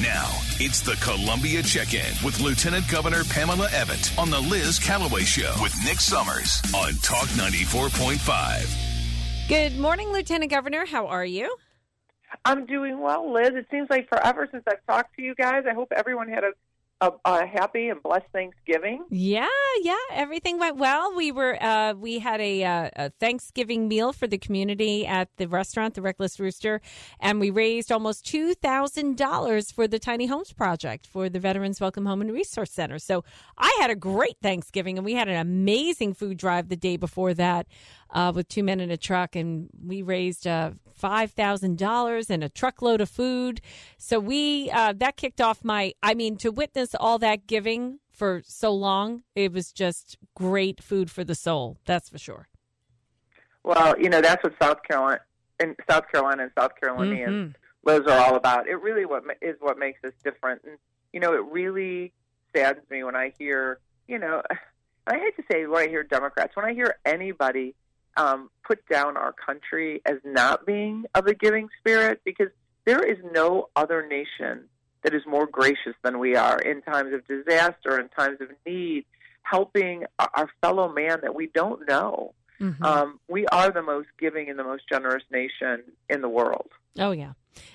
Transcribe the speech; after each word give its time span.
Now, 0.00 0.30
it's 0.58 0.80
the 0.80 0.96
Columbia 1.02 1.62
Check 1.62 1.92
In 1.92 2.14
with 2.24 2.40
Lieutenant 2.40 2.88
Governor 2.88 3.24
Pamela 3.24 3.68
Evette 3.68 4.18
on 4.18 4.30
the 4.30 4.40
Liz 4.40 4.78
Callaway 4.78 5.20
Show 5.20 5.52
with 5.60 5.74
Nick 5.84 6.00
Summers 6.00 6.62
on 6.74 6.94
Talk 7.02 7.28
94.5. 7.36 9.48
Good 9.48 9.78
morning, 9.78 10.10
Lieutenant 10.10 10.50
Governor. 10.50 10.86
How 10.86 11.08
are 11.08 11.26
you? 11.26 11.54
I'm 12.46 12.64
doing 12.64 13.00
well, 13.00 13.30
Liz. 13.30 13.50
It 13.52 13.66
seems 13.70 13.90
like 13.90 14.08
forever 14.08 14.48
since 14.50 14.64
I've 14.66 14.82
talked 14.86 15.14
to 15.16 15.22
you 15.22 15.34
guys. 15.34 15.64
I 15.68 15.74
hope 15.74 15.92
everyone 15.94 16.28
had 16.28 16.44
a 16.44 16.52
a, 17.02 17.12
a, 17.24 17.46
happy 17.46 17.88
and 17.88 18.00
blessed 18.02 18.26
Thanksgiving. 18.32 19.04
Yeah, 19.10 19.48
yeah, 19.82 19.96
everything 20.12 20.58
went 20.58 20.76
well. 20.76 21.14
We 21.14 21.32
were 21.32 21.60
uh, 21.62 21.94
we 21.94 22.20
had 22.20 22.40
a, 22.40 22.64
uh, 22.64 22.90
a, 22.94 23.10
Thanksgiving 23.10 23.88
meal 23.88 24.12
for 24.12 24.28
the 24.28 24.38
community 24.38 25.04
at 25.04 25.28
the 25.36 25.48
restaurant, 25.48 25.94
the 25.94 26.02
Reckless 26.02 26.38
Rooster, 26.38 26.80
and 27.18 27.40
we 27.40 27.50
raised 27.50 27.90
almost 27.90 28.24
two 28.24 28.54
thousand 28.54 29.16
dollars 29.16 29.72
for 29.72 29.88
the 29.88 29.98
Tiny 29.98 30.26
Homes 30.26 30.52
Project 30.52 31.06
for 31.06 31.28
the 31.28 31.40
Veterans 31.40 31.80
Welcome 31.80 32.06
Home 32.06 32.20
and 32.20 32.32
Resource 32.32 32.70
Center. 32.70 33.00
So 33.00 33.24
I 33.58 33.76
had 33.80 33.90
a 33.90 33.96
great 33.96 34.36
Thanksgiving, 34.40 34.96
and 34.96 35.04
we 35.04 35.14
had 35.14 35.28
an 35.28 35.36
amazing 35.36 36.14
food 36.14 36.38
drive 36.38 36.68
the 36.68 36.76
day 36.76 36.96
before 36.96 37.34
that 37.34 37.66
uh, 38.10 38.32
with 38.34 38.48
two 38.48 38.62
men 38.62 38.78
in 38.78 38.92
a 38.92 38.96
truck, 38.96 39.34
and 39.34 39.68
we 39.84 40.02
raised 40.02 40.46
uh, 40.92 40.98
five 40.98 41.32
thousand 41.32 41.78
dollars 41.78 42.30
and 42.30 42.42
a 42.42 42.48
truckload 42.48 43.00
of 43.00 43.08
food. 43.08 43.60
So 43.98 44.18
we 44.18 44.70
uh, 44.70 44.92
that 44.96 45.16
kicked 45.16 45.40
off 45.40 45.64
my. 45.64 45.94
I 46.02 46.14
mean, 46.14 46.36
to 46.38 46.50
witness 46.50 46.94
all 46.98 47.18
that 47.18 47.46
giving 47.46 47.98
for 48.10 48.42
so 48.46 48.72
long, 48.72 49.22
it 49.34 49.52
was 49.52 49.72
just 49.72 50.18
great 50.34 50.82
food 50.82 51.10
for 51.10 51.24
the 51.24 51.34
soul. 51.34 51.78
That's 51.84 52.08
for 52.08 52.18
sure. 52.18 52.48
Well, 53.64 53.98
you 53.98 54.08
know 54.08 54.20
that's 54.20 54.42
what 54.42 54.54
South 54.60 54.82
Carolina 54.82 55.20
and 55.60 55.76
South 55.88 56.10
Carolina 56.10 56.44
and 56.44 56.52
South 56.58 56.72
Carolinians 56.80 57.30
mm-hmm. 57.30 57.88
Liz 57.88 58.00
are 58.06 58.18
all 58.18 58.36
about. 58.36 58.68
It 58.68 58.80
really 58.82 59.06
what 59.06 59.24
is 59.40 59.56
what 59.60 59.78
makes 59.78 60.02
us 60.04 60.12
different. 60.24 60.62
And 60.64 60.78
you 61.12 61.20
know, 61.20 61.34
it 61.34 61.44
really 61.50 62.12
saddens 62.54 62.88
me 62.90 63.04
when 63.04 63.16
I 63.16 63.32
hear, 63.38 63.78
you 64.08 64.18
know, 64.18 64.42
I 65.06 65.18
hate 65.18 65.36
to 65.36 65.42
say 65.50 65.66
when 65.66 65.82
I 65.82 65.88
hear 65.88 66.04
Democrats, 66.04 66.54
when 66.54 66.64
I 66.64 66.74
hear 66.74 66.96
anybody 67.04 67.74
um, 68.16 68.50
put 68.66 68.86
down 68.88 69.16
our 69.16 69.32
country 69.32 70.02
as 70.06 70.16
not 70.24 70.66
being 70.66 71.04
of 71.14 71.26
a 71.26 71.34
giving 71.34 71.68
spirit 71.78 72.20
because 72.24 72.48
there 72.84 73.02
is 73.02 73.18
no 73.32 73.68
other 73.76 74.06
nation 74.06 74.68
that 75.02 75.14
is 75.14 75.22
more 75.26 75.46
gracious 75.46 75.94
than 76.02 76.18
we 76.18 76.36
are 76.36 76.58
in 76.58 76.82
times 76.82 77.12
of 77.12 77.26
disaster, 77.26 77.98
in 77.98 78.08
times 78.10 78.40
of 78.40 78.48
need, 78.66 79.04
helping 79.42 80.04
our 80.18 80.48
fellow 80.60 80.92
man 80.92 81.18
that 81.22 81.34
we 81.34 81.48
don't 81.48 81.88
know. 81.88 82.34
Mm-hmm. 82.60 82.84
Um, 82.84 83.20
we 83.28 83.46
are 83.48 83.70
the 83.70 83.82
most 83.82 84.08
giving 84.20 84.48
and 84.48 84.58
the 84.58 84.64
most 84.64 84.84
generous 84.88 85.24
nation 85.32 85.82
in 86.08 86.22
the 86.22 86.28
world. 86.28 86.70
Oh, 86.98 87.10
yeah. 87.10 87.32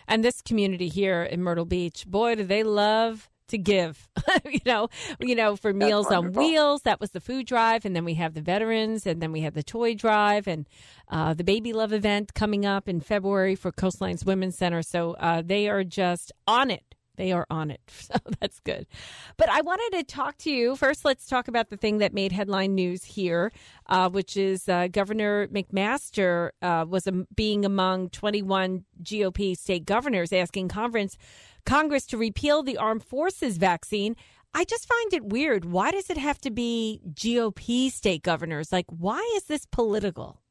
And 0.08 0.24
this 0.24 0.42
community 0.42 0.88
here 0.88 1.24
in 1.24 1.44
Myrtle 1.44 1.66
Beach, 1.66 2.06
boy, 2.08 2.36
do 2.36 2.44
they 2.44 2.64
love 2.64 3.30
to 3.48 3.58
give. 3.58 4.08
you 4.46 4.60
know, 4.66 4.90
you 5.20 5.36
know, 5.36 5.56
for 5.56 5.74
Meals 5.74 6.08
on 6.08 6.34
Wheels, 6.34 6.82
that 6.84 7.00
was 7.00 7.12
the 7.12 7.22
food 7.22 7.46
drive, 7.46 7.86
and 7.86 7.96
then 7.96 8.06
we 8.06 8.16
have 8.16 8.34
the 8.34 8.42
veterans, 8.42 9.06
and 9.06 9.22
then 9.22 9.32
we 9.32 9.42
have 9.42 9.54
the 9.54 9.64
toy 9.64 9.96
drive, 9.96 10.48
and 10.48 10.68
uh, 11.10 11.34
the 11.34 11.44
Baby 11.44 11.74
Love 11.74 11.94
event 11.94 12.34
coming 12.34 12.66
up 12.66 12.88
in 12.90 13.00
February 13.00 13.56
for 13.56 13.72
Coastlines 13.72 14.26
Women's 14.26 14.58
Center. 14.58 14.82
So 14.82 15.14
uh, 15.14 15.42
they 15.46 15.70
are 15.70 15.84
just 15.84 16.32
on 16.48 16.72
it. 16.72 16.96
They 17.18 17.32
are 17.32 17.46
on 17.50 17.72
it. 17.72 17.82
So 18.08 18.14
that's 18.40 18.62
good. 18.62 18.88
But 19.36 19.50
I 19.50 19.60
wanted 19.62 19.98
to 19.98 20.04
talk 20.04 20.38
to 20.40 20.52
you. 20.52 20.78
First, 20.78 21.04
let's 21.04 21.28
talk 21.28 21.50
about 21.50 21.70
the 21.70 21.76
thing 21.76 21.98
that 21.98 22.14
made 22.14 22.32
headline 22.32 22.74
news 22.74 23.04
here, 23.04 23.52
uh, 23.88 24.10
which 24.10 24.38
is 24.38 24.70
uh, 24.70 24.88
Governor 24.88 25.48
McMaster 25.48 26.52
uh, 26.62 26.86
was 26.88 27.06
being 27.36 27.66
among 27.66 28.10
21 28.12 28.86
GOP 29.04 29.58
state 29.58 29.86
governors 29.86 30.32
asking 30.32 30.70
Conference 30.70 31.18
Congress 31.66 32.06
to 32.08 32.18
repeal 32.18 32.64
the 32.64 32.78
armed 32.78 33.04
forces 33.04 33.58
vaccine. 33.58 34.16
I 34.54 34.64
just 34.64 34.88
find 34.88 35.14
it 35.14 35.26
weird. 35.26 35.66
Why 35.66 35.92
does 35.92 36.10
it 36.10 36.18
have 36.18 36.40
to 36.42 36.50
be 36.50 37.02
GOP 37.14 37.92
state 37.92 38.24
governors? 38.24 38.72
Like, 38.72 38.86
why 38.88 39.20
is 39.36 39.44
this 39.44 39.66
political? 39.66 40.42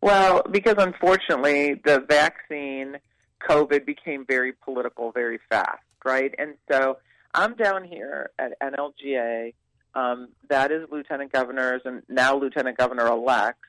Well, 0.00 0.42
because 0.50 0.76
unfortunately, 0.78 1.74
the 1.84 2.04
vaccine, 2.08 2.98
COVID, 3.40 3.84
became 3.84 4.24
very 4.26 4.52
political 4.52 5.12
very 5.12 5.38
fast, 5.48 5.82
right? 6.04 6.34
And 6.38 6.54
so 6.70 6.98
I'm 7.34 7.54
down 7.54 7.84
here 7.84 8.30
at 8.38 8.58
NLGA. 8.60 9.54
Um, 9.94 10.28
that 10.48 10.70
is 10.70 10.86
lieutenant 10.90 11.32
governors 11.32 11.82
and 11.84 12.02
now 12.08 12.36
lieutenant 12.36 12.78
governor 12.78 13.06
elects, 13.06 13.66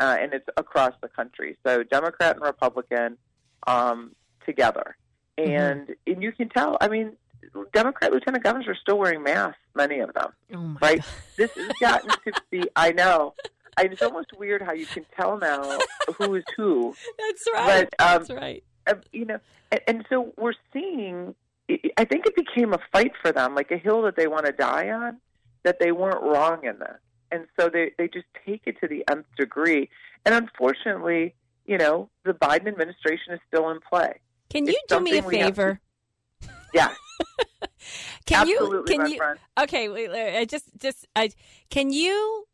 uh, 0.00 0.16
and 0.18 0.32
it's 0.32 0.48
across 0.56 0.94
the 1.02 1.08
country. 1.08 1.58
So 1.66 1.82
Democrat 1.82 2.36
and 2.36 2.44
Republican 2.44 3.18
um, 3.66 4.14
together. 4.46 4.96
Mm-hmm. 5.38 5.50
and 5.50 5.96
and 6.06 6.22
you 6.22 6.32
can 6.32 6.48
tell. 6.48 6.76
I 6.80 6.88
mean, 6.88 7.12
Democrat 7.72 8.12
lieutenant 8.12 8.42
governors 8.42 8.66
are 8.66 8.76
still 8.80 8.98
wearing 8.98 9.22
masks, 9.22 9.58
many 9.74 10.00
of 10.00 10.12
them. 10.14 10.32
Oh 10.54 10.76
right? 10.80 11.00
God. 11.00 11.06
This 11.36 11.52
has 11.52 11.70
gotten 11.80 12.10
to 12.10 12.32
be. 12.50 12.64
I 12.76 12.92
know. 12.92 13.34
It's 13.80 14.02
almost 14.02 14.36
weird 14.36 14.60
how 14.62 14.72
you 14.72 14.86
can 14.86 15.06
tell 15.16 15.38
now 15.38 15.78
who 16.16 16.34
is 16.34 16.42
who. 16.56 16.96
That's 17.18 17.48
right. 17.54 17.88
But, 17.96 18.04
um, 18.04 18.18
That's 18.18 18.30
right. 18.30 18.64
You 19.12 19.24
know, 19.24 19.38
and, 19.70 19.80
and 19.86 20.06
so 20.08 20.32
we're 20.36 20.54
seeing. 20.72 21.34
I 21.98 22.04
think 22.06 22.24
it 22.24 22.34
became 22.34 22.72
a 22.72 22.78
fight 22.92 23.12
for 23.20 23.30
them, 23.30 23.54
like 23.54 23.70
a 23.70 23.76
hill 23.76 24.00
that 24.02 24.16
they 24.16 24.26
want 24.26 24.46
to 24.46 24.52
die 24.52 24.90
on. 24.90 25.18
That 25.64 25.78
they 25.80 25.92
weren't 25.92 26.22
wrong 26.22 26.64
in 26.64 26.78
this, 26.78 26.98
and 27.30 27.46
so 27.58 27.68
they 27.68 27.92
they 27.98 28.08
just 28.08 28.26
take 28.46 28.62
it 28.66 28.80
to 28.80 28.88
the 28.88 29.04
nth 29.10 29.26
degree. 29.36 29.90
And 30.24 30.34
unfortunately, 30.34 31.34
you 31.66 31.76
know, 31.76 32.08
the 32.24 32.32
Biden 32.32 32.68
administration 32.68 33.34
is 33.34 33.40
still 33.48 33.70
in 33.70 33.80
play. 33.80 34.14
Can 34.50 34.66
you 34.66 34.78
do 34.88 35.00
me 35.00 35.18
a 35.18 35.22
favor? 35.22 35.80
To, 36.40 36.48
yeah. 36.74 36.94
can 38.26 38.48
Absolutely, 38.48 38.94
you? 38.94 38.98
Can 39.00 39.10
you? 39.10 39.16
Friend. 39.18 39.38
Okay, 39.60 39.88
wait, 39.88 40.10
I 40.36 40.44
just 40.44 40.66
just 40.78 41.06
I 41.14 41.30
can 41.70 41.92
you 41.92 42.46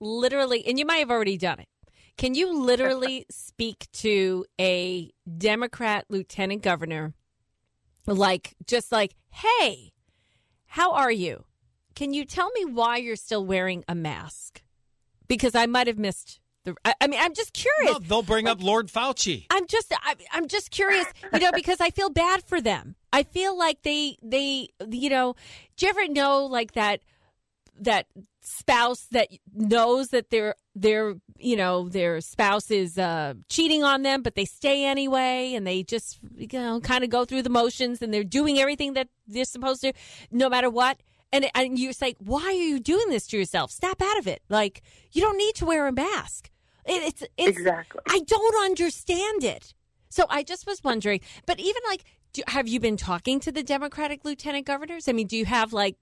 literally, 0.00 0.66
and 0.66 0.78
you 0.78 0.86
might 0.86 0.98
have 0.98 1.10
already 1.10 1.36
done 1.36 1.60
it. 1.60 1.68
Can 2.18 2.34
you 2.34 2.52
literally 2.52 3.24
speak 3.30 3.86
to 3.92 4.44
a 4.60 5.10
Democrat 5.38 6.04
lieutenant 6.10 6.62
governor, 6.62 7.14
like 8.06 8.54
just 8.66 8.92
like, 8.92 9.14
hey, 9.30 9.92
how 10.66 10.92
are 10.92 11.12
you? 11.12 11.44
Can 11.94 12.12
you 12.12 12.24
tell 12.24 12.50
me 12.50 12.64
why 12.64 12.98
you're 12.98 13.16
still 13.16 13.44
wearing 13.44 13.84
a 13.88 13.94
mask? 13.94 14.62
Because 15.26 15.54
I 15.54 15.66
might 15.66 15.86
have 15.86 15.98
missed 15.98 16.40
the, 16.64 16.74
I, 16.84 16.94
I 17.00 17.06
mean, 17.06 17.20
I'm 17.22 17.34
just 17.34 17.52
curious. 17.52 17.92
No, 17.92 17.98
they'll 17.98 18.22
bring 18.22 18.46
like, 18.46 18.52
up 18.52 18.62
Lord 18.62 18.88
Fauci. 18.88 19.46
I'm 19.50 19.66
just, 19.66 19.92
I, 19.92 20.14
I'm 20.32 20.48
just 20.48 20.70
curious, 20.70 21.06
you 21.32 21.38
know, 21.38 21.50
because 21.54 21.80
I 21.80 21.90
feel 21.90 22.10
bad 22.10 22.42
for 22.44 22.60
them. 22.60 22.96
I 23.12 23.22
feel 23.22 23.56
like 23.56 23.82
they, 23.82 24.16
they, 24.22 24.68
you 24.90 25.08
know, 25.08 25.34
do 25.76 25.86
you 25.86 25.90
ever 25.90 26.08
know 26.08 26.46
like 26.46 26.72
that, 26.72 27.00
that 27.80 28.06
spouse 28.40 29.06
that 29.10 29.28
knows 29.54 30.08
that 30.08 30.30
their 30.30 30.54
their 30.74 31.14
you 31.38 31.56
know 31.56 31.88
their 31.88 32.20
spouse 32.20 32.70
is 32.70 32.98
uh, 32.98 33.34
cheating 33.48 33.84
on 33.84 34.02
them, 34.02 34.22
but 34.22 34.34
they 34.34 34.44
stay 34.44 34.84
anyway, 34.84 35.54
and 35.54 35.66
they 35.66 35.82
just 35.82 36.18
you 36.36 36.48
know 36.52 36.80
kind 36.80 37.04
of 37.04 37.10
go 37.10 37.24
through 37.24 37.42
the 37.42 37.50
motions, 37.50 38.02
and 38.02 38.12
they're 38.12 38.24
doing 38.24 38.58
everything 38.58 38.94
that 38.94 39.08
they're 39.26 39.44
supposed 39.44 39.82
to, 39.82 39.92
no 40.30 40.48
matter 40.48 40.70
what. 40.70 40.98
And 41.32 41.46
and 41.54 41.78
you're 41.78 41.92
like, 42.00 42.16
why 42.18 42.44
are 42.44 42.52
you 42.52 42.80
doing 42.80 43.10
this 43.10 43.26
to 43.28 43.38
yourself? 43.38 43.70
Snap 43.70 44.00
out 44.00 44.18
of 44.18 44.26
it. 44.26 44.42
Like 44.48 44.82
you 45.12 45.20
don't 45.20 45.36
need 45.36 45.54
to 45.56 45.66
wear 45.66 45.86
a 45.86 45.92
mask. 45.92 46.50
It's, 46.86 47.22
it's 47.36 47.58
exactly. 47.58 48.00
I 48.08 48.20
don't 48.20 48.64
understand 48.64 49.44
it. 49.44 49.74
So 50.08 50.24
I 50.30 50.42
just 50.42 50.66
was 50.66 50.82
wondering, 50.82 51.20
but 51.44 51.60
even 51.60 51.82
like, 51.86 52.04
do, 52.32 52.42
have 52.48 52.66
you 52.66 52.80
been 52.80 52.96
talking 52.96 53.40
to 53.40 53.52
the 53.52 53.62
Democratic 53.62 54.24
lieutenant 54.24 54.66
governors? 54.66 55.06
I 55.06 55.12
mean, 55.12 55.26
do 55.26 55.36
you 55.36 55.44
have 55.44 55.74
like 55.74 55.96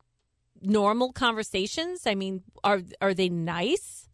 normal 0.62 1.12
conversations? 1.12 2.06
I 2.06 2.14
mean, 2.14 2.42
are 2.64 2.80
are 3.00 3.14
they 3.14 3.28
nice? 3.28 4.08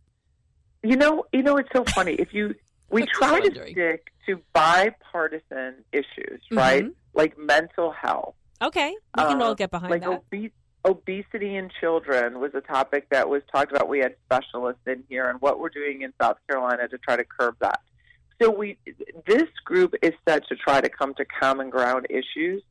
You 0.82 0.97
know, 0.97 1.25
you 1.32 1.42
know, 1.42 1.56
it's 1.56 1.69
so 1.75 1.84
funny. 1.84 2.14
If 2.14 2.32
you 2.32 2.54
we 2.91 3.06
try 3.06 3.41
to 3.41 3.70
stick 3.70 4.12
to 4.26 4.41
bipartisan 4.53 5.84
issues, 5.92 6.41
right? 6.50 6.84
Mm-hmm. 6.84 6.92
Like 7.14 7.38
mental 7.38 7.92
health. 7.92 8.34
Okay, 8.60 8.94
we 9.16 9.22
can 9.24 9.42
uh, 9.42 9.44
all 9.44 9.54
get 9.54 9.71
behind 9.71 9.91
like 9.91 10.03
that. 10.03 10.22
Obe- 10.33 10.50
obesity 10.84 11.56
in 11.56 11.71
children 11.80 12.41
was 12.41 12.53
a 12.54 12.60
topic 12.60 13.09
that 13.10 13.28
was 13.28 13.42
talked 13.53 13.72
about. 13.72 13.88
We 13.88 13.98
had 13.98 14.15
specialists 14.24 14.83
in 14.86 15.04
here, 15.09 15.28
and 15.28 15.41
what 15.41 15.60
we're 15.60 15.68
doing 15.68 16.03
in 16.03 16.12
South 16.21 16.36
Carolina 16.48 16.88
to 16.88 16.98
try 16.98 17.16
to 17.16 17.24
curb 17.24 17.56
that. 17.60 17.80
So 18.41 18.50
we, 18.50 18.78
this 19.27 19.48
group 19.65 19.95
is 20.03 20.12
set 20.28 20.47
to 20.48 20.56
try 20.56 20.80
to 20.80 20.88
come 20.88 21.15
to 21.15 21.24
common 21.24 21.71
ground 21.71 22.06
issues. 22.10 22.62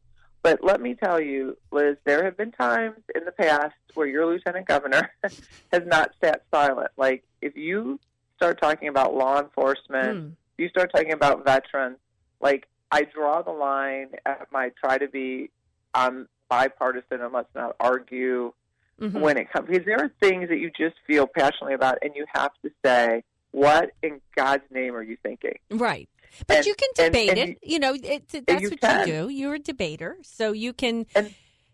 But 0.43 0.63
let 0.63 0.81
me 0.81 0.95
tell 0.95 1.21
you, 1.21 1.57
Liz, 1.71 1.97
there 2.03 2.23
have 2.23 2.35
been 2.35 2.51
times 2.51 2.97
in 3.13 3.25
the 3.25 3.31
past 3.31 3.75
where 3.93 4.07
your 4.07 4.25
lieutenant 4.25 4.67
governor 4.67 5.11
has 5.23 5.83
not 5.85 6.11
sat 6.21 6.43
silent. 6.51 6.91
Like 6.97 7.23
if 7.41 7.55
you 7.55 7.99
start 8.37 8.59
talking 8.59 8.87
about 8.87 9.13
law 9.13 9.39
enforcement, 9.39 10.19
mm. 10.19 10.31
you 10.57 10.69
start 10.69 10.91
talking 10.93 11.13
about 11.13 11.45
veterans. 11.45 11.97
Like 12.39 12.67
I 12.91 13.03
draw 13.03 13.41
the 13.41 13.51
line 13.51 14.09
at 14.25 14.47
my 14.51 14.71
try 14.83 14.97
to 14.97 15.07
be 15.07 15.51
on 15.93 16.27
bipartisan 16.49 17.21
and 17.21 17.31
let's 17.31 17.53
not 17.55 17.75
argue 17.79 18.51
mm-hmm. 18.99 19.19
when 19.19 19.37
it 19.37 19.49
comes 19.51 19.67
because 19.69 19.85
there 19.85 19.97
are 19.97 20.11
things 20.19 20.49
that 20.49 20.57
you 20.57 20.69
just 20.77 20.95
feel 21.07 21.25
passionately 21.25 21.73
about 21.73 21.97
and 22.01 22.11
you 22.15 22.25
have 22.33 22.51
to 22.63 22.69
say 22.83 23.23
what 23.51 23.91
in 24.03 24.19
god's 24.35 24.63
name 24.69 24.93
are 24.93 25.01
you 25.01 25.17
thinking 25.23 25.57
right 25.71 26.09
But 26.47 26.57
And- 26.57 26.65
you 26.65 26.75
can 26.75 26.89
debate 26.95 27.29
and 27.29 27.39
it. 27.39 27.59
You, 27.61 27.79
know, 27.79 27.93
it, 27.93 28.27
that's 28.29 28.61
you 28.61 28.69
what 28.69 28.81
can. 28.81 29.07
you 29.07 29.13
do. 29.13 29.29
You're 29.29 29.55
a 29.55 29.59
debater, 29.59 30.17
so 30.23 30.51
you 30.51 30.73
can 30.73 31.05
And- 31.15 31.33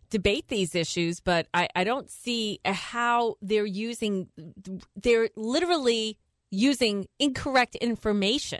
debate 0.10 0.48
these 0.48 0.74
issues. 0.76 1.20
But 1.20 1.48
I, 1.54 1.68
I 1.76 1.84
don't 1.84 2.10
see 2.10 2.60
how 2.66 3.36
they're 3.42 3.66
using. 3.66 4.30
They're 4.96 5.30
literally 5.36 6.18
using 6.50 7.08
incorrect 7.20 7.76
information. 7.76 8.60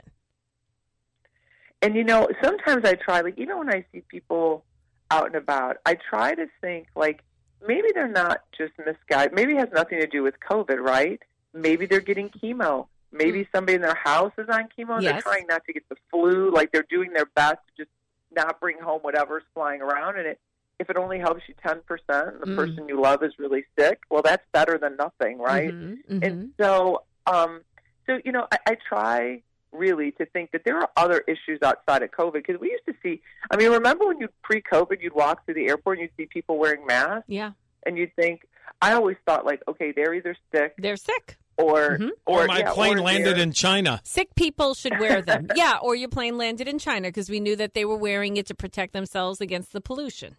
And 1.80 1.94
you 1.94 2.04
know, 2.04 2.28
sometimes 2.42 2.84
I 2.84 2.94
try, 2.94 3.20
like 3.20 3.38
even 3.38 3.58
when 3.58 3.70
I 3.70 3.84
see 3.92 4.02
people 4.08 4.64
out 5.10 5.26
and 5.26 5.36
about, 5.36 5.76
I 5.86 5.96
try 6.10 6.34
to 6.34 6.46
think 6.60 6.88
like 6.96 7.22
maybe 7.66 7.88
they're 7.94 8.08
not 8.08 8.42
just 8.56 8.72
misguided. 8.84 9.32
Maybe 9.34 9.52
it 9.54 9.58
has 9.58 9.68
nothing 9.72 10.00
to 10.00 10.06
do 10.06 10.22
with 10.22 10.34
COVID, 10.50 10.78
right? 10.80 11.20
Maybe 11.54 11.86
they're 11.86 12.00
getting 12.00 12.30
chemo. 12.30 12.88
Maybe 13.12 13.48
somebody 13.54 13.74
in 13.76 13.80
their 13.82 13.94
house 13.94 14.32
is 14.38 14.48
on 14.48 14.68
chemo. 14.76 14.96
and 14.96 15.02
They're 15.14 15.22
trying 15.22 15.46
not 15.48 15.64
to 15.66 15.72
get 15.72 15.88
the 15.88 15.96
flu. 16.10 16.50
Like 16.52 16.72
they're 16.72 16.86
doing 16.90 17.12
their 17.12 17.26
best 17.26 17.58
to 17.68 17.84
just 17.84 17.90
not 18.34 18.60
bring 18.60 18.78
home 18.78 19.00
whatever's 19.00 19.44
flying 19.54 19.80
around. 19.80 20.18
And 20.18 20.26
it, 20.26 20.38
if 20.78 20.90
it 20.90 20.96
only 20.96 21.18
helps 21.18 21.42
you 21.48 21.54
ten 21.66 21.80
percent, 21.82 22.34
and 22.34 22.40
the 22.42 22.46
Mm. 22.46 22.56
person 22.56 22.88
you 22.88 23.00
love 23.00 23.22
is 23.22 23.32
really 23.38 23.64
sick, 23.78 24.00
well, 24.10 24.22
that's 24.22 24.44
better 24.52 24.78
than 24.78 24.96
nothing, 24.96 25.38
right? 25.38 25.72
Mhm, 25.72 25.98
mhm. 26.08 26.24
And 26.24 26.52
so, 26.60 27.02
um, 27.26 27.62
so 28.06 28.18
you 28.24 28.30
know, 28.32 28.46
I, 28.52 28.58
I 28.66 28.76
try 28.88 29.42
really 29.72 30.12
to 30.12 30.24
think 30.26 30.50
that 30.52 30.62
there 30.64 30.78
are 30.78 30.88
other 30.96 31.18
issues 31.26 31.60
outside 31.62 32.02
of 32.02 32.10
COVID 32.10 32.34
because 32.34 32.58
we 32.60 32.70
used 32.70 32.86
to 32.86 32.94
see. 33.02 33.20
I 33.50 33.56
mean, 33.56 33.70
remember 33.70 34.06
when 34.06 34.18
you 34.20 34.28
pre-COVID, 34.42 35.02
you'd 35.02 35.14
walk 35.14 35.44
through 35.44 35.54
the 35.54 35.68
airport 35.68 35.98
and 35.98 36.02
you'd 36.08 36.16
see 36.16 36.26
people 36.26 36.58
wearing 36.58 36.86
masks, 36.86 37.24
yeah, 37.28 37.52
and 37.84 37.96
you'd 37.98 38.14
think. 38.16 38.46
I 38.80 38.92
always 38.92 39.16
thought 39.26 39.44
like, 39.44 39.62
okay, 39.66 39.92
they're 39.92 40.14
either 40.14 40.36
sick 40.54 40.74
they're 40.78 40.96
sick. 40.96 41.36
Or 41.58 41.98
Mhm. 41.98 42.10
or, 42.26 42.44
Or 42.44 42.46
my 42.46 42.60
yeah, 42.60 42.72
plane 42.72 42.98
or 42.98 43.02
landed 43.02 43.36
they're- 43.36 43.42
in 43.42 43.52
China. 43.52 44.00
Sick 44.04 44.34
people 44.36 44.74
should 44.74 44.98
wear 44.98 45.20
them. 45.20 45.48
yeah, 45.56 45.78
or 45.82 45.94
your 45.94 46.08
plane 46.08 46.38
landed 46.38 46.68
in 46.68 46.78
China 46.78 47.08
because 47.08 47.28
we 47.28 47.40
knew 47.40 47.56
that 47.56 47.74
they 47.74 47.84
were 47.84 47.96
wearing 47.96 48.36
it 48.36 48.46
to 48.46 48.54
protect 48.54 48.92
themselves 48.92 49.40
against 49.40 49.72
the 49.72 49.80
pollution. 49.80 50.36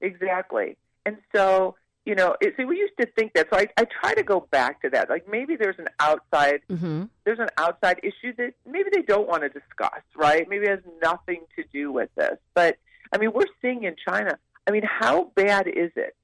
Exactly. 0.00 0.76
And 1.06 1.16
so, 1.34 1.76
you 2.04 2.14
know, 2.14 2.34
it, 2.40 2.54
see, 2.56 2.64
we 2.64 2.76
used 2.78 2.94
to 3.00 3.06
think 3.16 3.32
that. 3.34 3.48
So 3.52 3.58
I, 3.58 3.66
I 3.76 3.84
try 4.00 4.14
to 4.14 4.22
go 4.22 4.46
back 4.50 4.82
to 4.82 4.90
that. 4.90 5.08
Like 5.08 5.28
maybe 5.28 5.56
there's 5.56 5.78
an 5.78 5.88
outside 6.00 6.60
Mm-hmm. 6.70 7.04
there's 7.24 7.38
an 7.38 7.48
outside 7.58 8.00
issue 8.02 8.34
that 8.38 8.54
maybe 8.66 8.90
they 8.92 9.02
don't 9.02 9.28
want 9.28 9.42
to 9.42 9.48
discuss, 9.48 10.00
right? 10.16 10.48
Maybe 10.48 10.66
it 10.66 10.70
has 10.70 10.80
nothing 11.02 11.42
to 11.56 11.64
do 11.72 11.92
with 11.92 12.10
this. 12.16 12.38
But 12.54 12.78
I 13.12 13.18
mean, 13.18 13.32
we're 13.32 13.46
seeing 13.60 13.84
in 13.84 13.94
China. 14.08 14.38
I 14.66 14.70
mean, 14.70 14.84
how 14.84 15.30
bad 15.34 15.66
is 15.68 15.90
it 15.96 16.16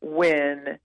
when 0.00 0.78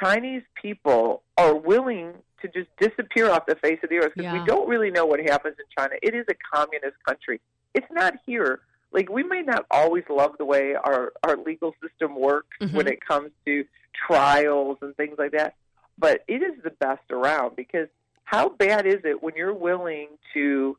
Chinese 0.00 0.42
people 0.54 1.22
are 1.36 1.54
willing 1.54 2.12
to 2.40 2.48
just 2.48 2.68
disappear 2.78 3.30
off 3.30 3.46
the 3.46 3.54
face 3.56 3.78
of 3.82 3.90
the 3.90 3.98
earth? 3.98 4.12
Because 4.16 4.32
Yeah. 4.32 4.40
we 4.40 4.46
don't 4.46 4.68
really 4.68 4.90
know 4.90 5.06
what 5.06 5.20
happens 5.20 5.56
in 5.58 5.64
China. 5.76 5.94
It 6.02 6.14
is 6.14 6.26
a 6.28 6.34
communist 6.54 6.96
country. 7.06 7.40
It's 7.74 7.86
not 7.90 8.14
here. 8.26 8.60
Like 8.92 9.08
we 9.08 9.22
may 9.22 9.42
not 9.42 9.64
always 9.70 10.04
love 10.10 10.36
the 10.38 10.44
way 10.44 10.74
our 10.74 11.12
our 11.24 11.36
legal 11.36 11.74
system 11.82 12.14
works 12.16 12.56
Mhm. 12.60 12.74
when 12.74 12.86
it 12.88 13.00
comes 13.00 13.30
to 13.46 13.64
trials 14.06 14.78
and 14.82 14.94
things 14.96 15.18
like 15.18 15.32
that, 15.32 15.54
but 15.98 16.22
it 16.28 16.42
is 16.42 16.62
the 16.62 16.70
best 16.70 17.10
around 17.10 17.56
because 17.56 17.88
how 18.24 18.48
bad 18.50 18.86
is 18.86 19.04
it 19.04 19.22
when 19.22 19.34
you're 19.36 19.54
willing 19.54 20.08
to 20.34 20.76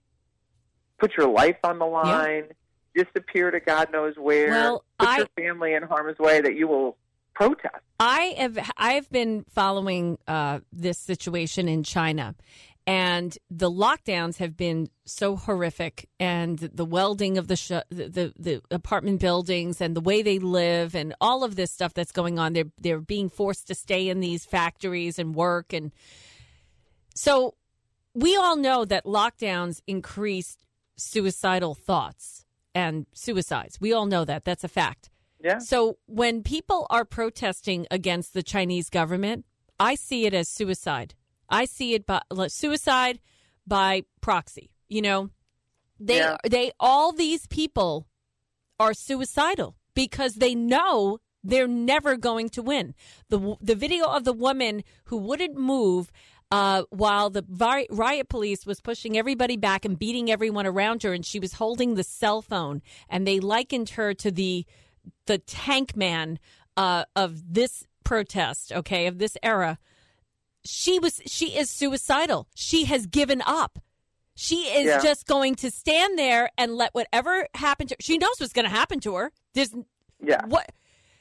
put 0.99 1.15
your 1.17 1.27
life 1.27 1.57
on 1.63 1.79
the 1.79 1.85
line, 1.85 2.45
disappear 2.95 3.49
to 3.51 3.59
God 3.59 3.91
knows 3.91 4.15
where, 4.17 4.49
Well, 4.49 4.83
put 4.99 5.09
I- 5.09 5.17
your 5.17 5.27
family 5.35 5.73
in 5.73 5.83
harm's 5.83 6.19
way 6.19 6.41
that 6.41 6.55
you 6.55 6.67
will 6.67 6.97
protest? 7.33 7.75
I 7.99 8.35
have 8.37 8.71
I've 8.77 9.09
been 9.09 9.45
following 9.49 10.17
uh, 10.27 10.59
this 10.71 10.97
situation 10.97 11.67
in 11.67 11.83
China, 11.83 12.35
and 12.85 13.37
the 13.49 13.71
lockdowns 13.71 14.37
have 14.37 14.57
been 14.57 14.89
so 15.05 15.35
horrific, 15.35 16.09
and 16.19 16.59
the 16.59 16.85
welding 16.85 17.37
of 17.37 17.47
the 17.47 17.55
sh- 17.55 17.69
the, 17.89 18.09
the 18.09 18.33
the 18.37 18.61
apartment 18.71 19.19
buildings 19.21 19.79
and 19.81 19.95
the 19.95 20.01
way 20.01 20.21
they 20.21 20.39
live 20.39 20.95
and 20.95 21.13
all 21.21 21.43
of 21.43 21.55
this 21.55 21.71
stuff 21.71 21.93
that's 21.93 22.11
going 22.11 22.39
on. 22.39 22.53
They're 22.53 22.71
they're 22.81 22.99
being 22.99 23.29
forced 23.29 23.67
to 23.67 23.75
stay 23.75 24.09
in 24.09 24.19
these 24.19 24.45
factories 24.45 25.17
and 25.19 25.35
work, 25.35 25.73
and 25.73 25.91
so 27.15 27.55
we 28.13 28.35
all 28.35 28.55
know 28.55 28.85
that 28.85 29.05
lockdowns 29.05 29.81
increased 29.87 30.65
suicidal 30.95 31.73
thoughts 31.73 32.45
and 32.75 33.05
suicides. 33.13 33.79
We 33.79 33.93
all 33.93 34.05
know 34.05 34.25
that. 34.25 34.45
That's 34.45 34.63
a 34.63 34.67
fact. 34.67 35.09
Yeah. 35.43 35.59
So 35.59 35.97
when 36.05 36.41
people 36.41 36.87
are 36.89 37.05
protesting 37.05 37.85
against 37.91 38.33
the 38.33 38.43
Chinese 38.43 38.89
government, 38.89 39.45
I 39.79 39.95
see 39.95 40.25
it 40.25 40.33
as 40.33 40.47
suicide. 40.47 41.15
I 41.49 41.65
see 41.65 41.93
it 41.93 42.05
by 42.05 42.21
suicide 42.47 43.19
by 43.67 44.03
proxy. 44.21 44.71
You 44.87 45.01
know, 45.01 45.29
they 45.99 46.17
Yeah. 46.17 46.37
they 46.49 46.71
all 46.79 47.11
these 47.11 47.45
people 47.47 48.07
are 48.79 48.93
suicidal 48.93 49.75
because 49.93 50.35
they 50.35 50.55
know 50.55 51.19
they're 51.43 51.67
never 51.67 52.15
going 52.15 52.49
to 52.49 52.61
win. 52.61 52.95
The 53.29 53.55
the 53.59 53.75
video 53.75 54.05
of 54.05 54.23
the 54.23 54.33
woman 54.33 54.83
who 55.05 55.17
wouldn't 55.17 55.55
move 55.57 56.09
uh, 56.51 56.83
while 56.91 57.31
the 57.31 57.43
riot 57.89 58.29
police 58.29 58.63
was 58.65 58.79
pushing 58.79 59.17
everybody 59.17 59.57
back 59.57 59.85
and 59.85 59.97
beating 59.97 60.29
everyone 60.29 60.67
around 60.67 61.01
her, 61.01 61.11
and 61.11 61.25
she 61.25 61.39
was 61.39 61.53
holding 61.53 61.95
the 61.95 62.03
cell 62.03 62.43
phone, 62.43 62.81
and 63.09 63.25
they 63.25 63.39
likened 63.39 63.89
her 63.89 64.13
to 64.13 64.29
the 64.29 64.63
the 65.25 65.37
tank 65.37 65.95
man 65.95 66.39
uh, 66.77 67.05
of 67.15 67.53
this 67.53 67.85
protest, 68.03 68.71
okay, 68.73 69.07
of 69.07 69.17
this 69.19 69.37
era. 69.43 69.77
She 70.65 70.99
was 70.99 71.21
she 71.25 71.57
is 71.57 71.69
suicidal. 71.69 72.47
She 72.55 72.85
has 72.85 73.05
given 73.05 73.41
up. 73.45 73.79
She 74.35 74.63
is 74.63 74.87
Yeah. 74.87 75.01
just 75.01 75.27
going 75.27 75.55
to 75.55 75.69
stand 75.69 76.17
there 76.17 76.49
and 76.57 76.75
let 76.75 76.93
whatever 76.95 77.47
happen 77.53 77.87
to 77.87 77.93
her. 77.95 77.97
She 78.01 78.17
knows 78.17 78.35
what's 78.39 78.53
going 78.53 78.65
to 78.65 78.71
happen 78.71 78.99
to 79.01 79.15
her. 79.15 79.31
There's 79.53 79.73
Yeah. 80.21 80.45
what 80.47 80.71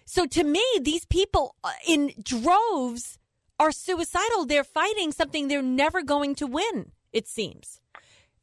so 0.04 0.26
to 0.26 0.44
me 0.44 0.64
these 0.80 1.04
people 1.06 1.54
uh, 1.64 1.72
in 1.86 2.12
droves 2.22 3.18
are 3.58 3.72
suicidal 3.72 4.44
they're 4.46 4.64
fighting 4.64 5.12
something 5.12 5.46
they're 5.48 5.62
never 5.62 6.02
going 6.02 6.34
to 6.36 6.46
win 6.46 6.92
it 7.12 7.28
seems 7.28 7.80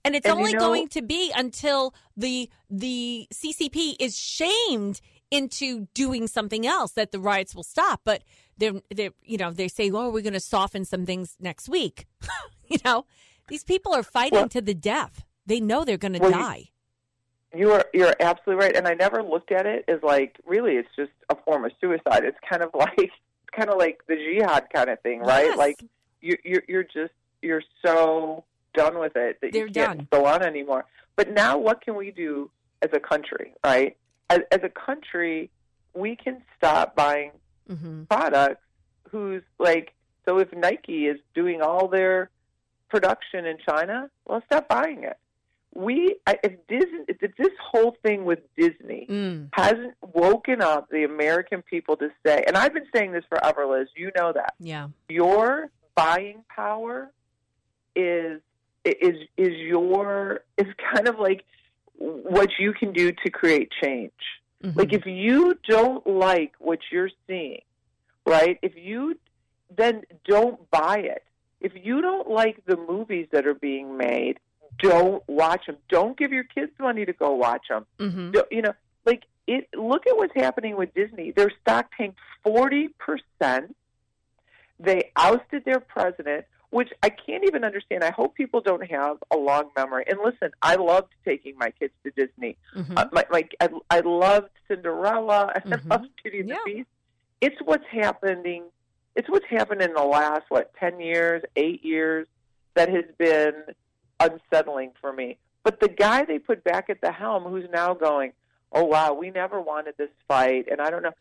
and 0.05 0.15
it's 0.15 0.25
And 0.25 0.35
you 0.35 0.39
only 0.39 0.53
know- 0.53 0.59
going 0.59 0.87
to 0.89 1.01
be 1.01 1.31
until 1.35 1.93
the 2.15 2.49
the 2.69 3.27
CCP 3.33 3.95
is 3.99 4.17
shamed 4.17 5.01
into 5.31 5.87
doing 5.93 6.27
something 6.27 6.65
else 6.65 6.91
that 6.93 7.11
the 7.11 7.19
riots 7.19 7.53
will 7.55 7.63
stop 7.63 8.01
but 8.03 8.23
they're 8.57 8.81
they're 8.93 9.11
you 9.23 9.37
know 9.37 9.51
they 9.51 9.67
say 9.67 9.89
oh 9.91 10.09
we're 10.09 10.21
going 10.21 10.33
to 10.33 10.39
soften 10.39 10.83
some 10.85 11.05
things 11.05 11.35
next 11.39 11.69
week 11.69 12.07
you 12.67 12.77
know 12.83 13.05
these 13.47 13.63
people 13.63 13.93
are 13.93 14.03
fighting 14.03 14.39
Well- 14.39 14.49
to 14.49 14.61
the 14.61 14.73
death 14.73 15.23
they 15.45 15.59
know 15.59 15.83
they're 15.85 15.97
going 15.97 16.13
to 16.13 16.19
Well, 16.19 16.31
you- 16.31 16.37
die 16.37 16.69
You 17.55 17.71
are 17.73 17.85
you're 17.93 18.15
absolutely 18.19 18.63
right, 18.63 18.75
and 18.75 18.87
I 18.87 18.93
never 18.93 19.23
looked 19.23 19.51
at 19.51 19.65
it 19.65 19.85
as 19.87 19.99
like 20.03 20.37
really 20.45 20.73
it's 20.75 20.89
just 20.95 21.11
a 21.29 21.35
form 21.45 21.65
of 21.65 21.71
suicide. 21.81 22.23
It's 22.23 22.37
kind 22.47 22.61
of 22.61 22.69
like 22.75 22.93
it's 22.97 23.13
kind 23.55 23.69
of 23.69 23.77
like 23.79 24.01
the 24.07 24.15
jihad 24.15 24.67
kind 24.73 24.89
of 24.89 24.99
thing, 25.01 25.19
right? 25.21 25.45
Yes. 25.47 25.57
Like 25.57 25.83
you 26.21 26.37
you're 26.43 26.63
you're 26.67 26.83
just 26.83 27.13
you're 27.41 27.63
so 27.83 28.43
done 28.75 28.99
with 28.99 29.15
it 29.15 29.39
that 29.41 29.51
They're 29.51 29.65
you 29.67 29.73
can't 29.73 29.97
done. 29.99 30.07
go 30.11 30.25
on 30.27 30.43
anymore. 30.43 30.85
But 31.15 31.31
now, 31.31 31.57
what 31.57 31.81
can 31.81 31.95
we 31.95 32.11
do 32.11 32.51
as 32.83 32.91
a 32.93 32.99
country, 32.99 33.53
right? 33.65 33.97
As, 34.29 34.39
as 34.51 34.59
a 34.63 34.69
country, 34.69 35.49
we 35.93 36.15
can 36.15 36.41
stop 36.57 36.95
buying 36.95 37.31
hmm 37.67 38.03
products 38.05 38.63
whose 39.11 39.43
like 39.59 39.93
so 40.25 40.39
if 40.39 40.51
Nike 40.53 41.07
is 41.07 41.17
doing 41.33 41.61
all 41.61 41.87
their 41.87 42.29
production 42.89 43.45
in 43.45 43.57
China, 43.67 44.09
well, 44.25 44.41
stop 44.45 44.67
buying 44.67 45.03
it. 45.03 45.17
We 45.73 46.15
if 46.27 46.53
Disney 46.67 47.05
if 47.07 47.35
this 47.37 47.53
whole 47.61 47.95
thing 48.03 48.25
with 48.25 48.39
Disney 48.57 49.07
mm. 49.09 49.49
hasn't 49.53 49.93
woken 50.01 50.61
up 50.61 50.89
the 50.89 51.03
American 51.03 51.61
people 51.61 51.95
to 51.97 52.09
say, 52.25 52.43
and 52.47 52.57
I've 52.57 52.73
been 52.73 52.87
saying 52.93 53.11
this 53.11 53.23
forever, 53.29 53.65
Liz. 53.67 53.87
You 53.95 54.11
know 54.15 54.33
that 54.33 54.55
yeah 54.59 54.89
your 55.07 55.69
buying 55.95 56.43
power 56.53 57.11
is 57.95 58.41
is 58.83 59.15
is 59.37 59.53
your 59.57 60.41
is 60.57 60.67
kind 60.93 61.07
of 61.07 61.19
like 61.19 61.45
what 61.99 62.49
you 62.57 62.73
can 62.73 62.93
do 62.93 63.11
to 63.11 63.29
create 63.29 63.69
change. 63.83 64.11
Mhm. 64.63 64.75
Like 64.75 64.93
if 64.93 65.05
you 65.05 65.55
don't 65.67 66.05
like 66.07 66.53
what 66.59 66.79
you're 66.91 67.11
seeing, 67.27 67.61
right? 68.25 68.57
If 68.61 68.75
you 68.75 69.17
then 69.75 70.03
don't 70.25 70.69
buy 70.71 70.97
it. 70.97 71.23
If 71.61 71.73
you 71.75 72.01
don't 72.01 72.29
like 72.29 72.63
the 72.65 72.77
movies 72.77 73.27
that 73.31 73.45
are 73.45 73.53
being 73.53 73.97
made, 73.97 74.39
don't 74.79 75.21
watch 75.27 75.65
them. 75.67 75.77
Don't 75.89 76.17
give 76.17 76.31
your 76.31 76.45
kids 76.45 76.71
money 76.79 77.05
to 77.05 77.13
go 77.13 77.35
watch 77.35 77.67
them. 77.69 77.85
Mhm. 77.99 78.43
You 78.49 78.61
know, 78.63 78.73
like 79.05 79.25
it. 79.45 79.67
Look 79.75 80.07
at 80.07 80.17
what's 80.17 80.33
happening 80.35 80.75
with 80.77 80.93
Disney. 80.93 81.31
Their 81.31 81.51
stock 81.61 81.91
tanked 81.95 82.17
forty 82.43 82.87
percent. 82.97 83.75
They 84.79 85.11
ousted 85.17 85.65
their 85.65 85.81
president, 85.81 86.45
which 86.71 86.89
I 87.01 87.09
can't 87.09 87.43
even 87.45 87.63
understand. 87.63 88.03
I 88.03 88.11
hope 88.11 88.35
people 88.35 88.61
don't 88.61 88.85
have 88.89 89.17
a 89.33 89.37
long 89.37 89.69
memory. 89.75 90.03
And 90.07 90.19
listen, 90.23 90.51
I 90.61 90.75
loved 90.75 91.11
taking 91.25 91.57
my 91.57 91.71
kids 91.71 91.93
to 92.03 92.11
Disney. 92.11 92.57
Mhm. 92.75 92.93
Uh, 92.97 93.07
my, 93.11 93.25
my, 93.31 93.43
I, 93.59 93.69
I 93.89 93.99
loved 94.01 94.49
Cinderella. 94.67 95.51
I 95.55 95.59
Mhm. 95.61 95.89
loved 95.89 96.09
Beauty 96.21 96.41
and 96.41 96.49
Yeah. 96.49 96.57
the 96.65 96.73
Beast. 96.73 96.89
It's 97.41 97.55
what's 97.63 97.85
happening. 97.91 98.65
It's 99.15 99.27
what's 99.29 99.45
happened 99.47 99.81
in 99.81 99.93
the 99.93 100.03
last 100.03 100.43
what 100.49 100.73
ten 100.75 100.99
years, 100.99 101.41
eight 101.55 101.83
years 101.83 102.27
that 102.75 102.89
has 102.89 103.05
been 103.17 103.53
unsettling 104.19 104.91
for 105.01 105.11
me. 105.13 105.37
But 105.63 105.79
the 105.79 105.87
guy 105.89 106.23
they 106.25 106.39
put 106.39 106.63
back 106.63 106.89
at 106.89 107.01
the 107.01 107.11
helm, 107.11 107.43
who's 107.43 107.69
now 107.71 107.93
going, 107.93 108.33
"Oh 108.71 108.83
wow, 108.85 109.13
we 109.13 109.29
never 109.31 109.59
wanted 109.59 109.95
this 109.97 110.09
fight," 110.27 110.67
and 110.69 110.79
I 110.81 110.89
don't 110.89 111.01
know. 111.03 111.13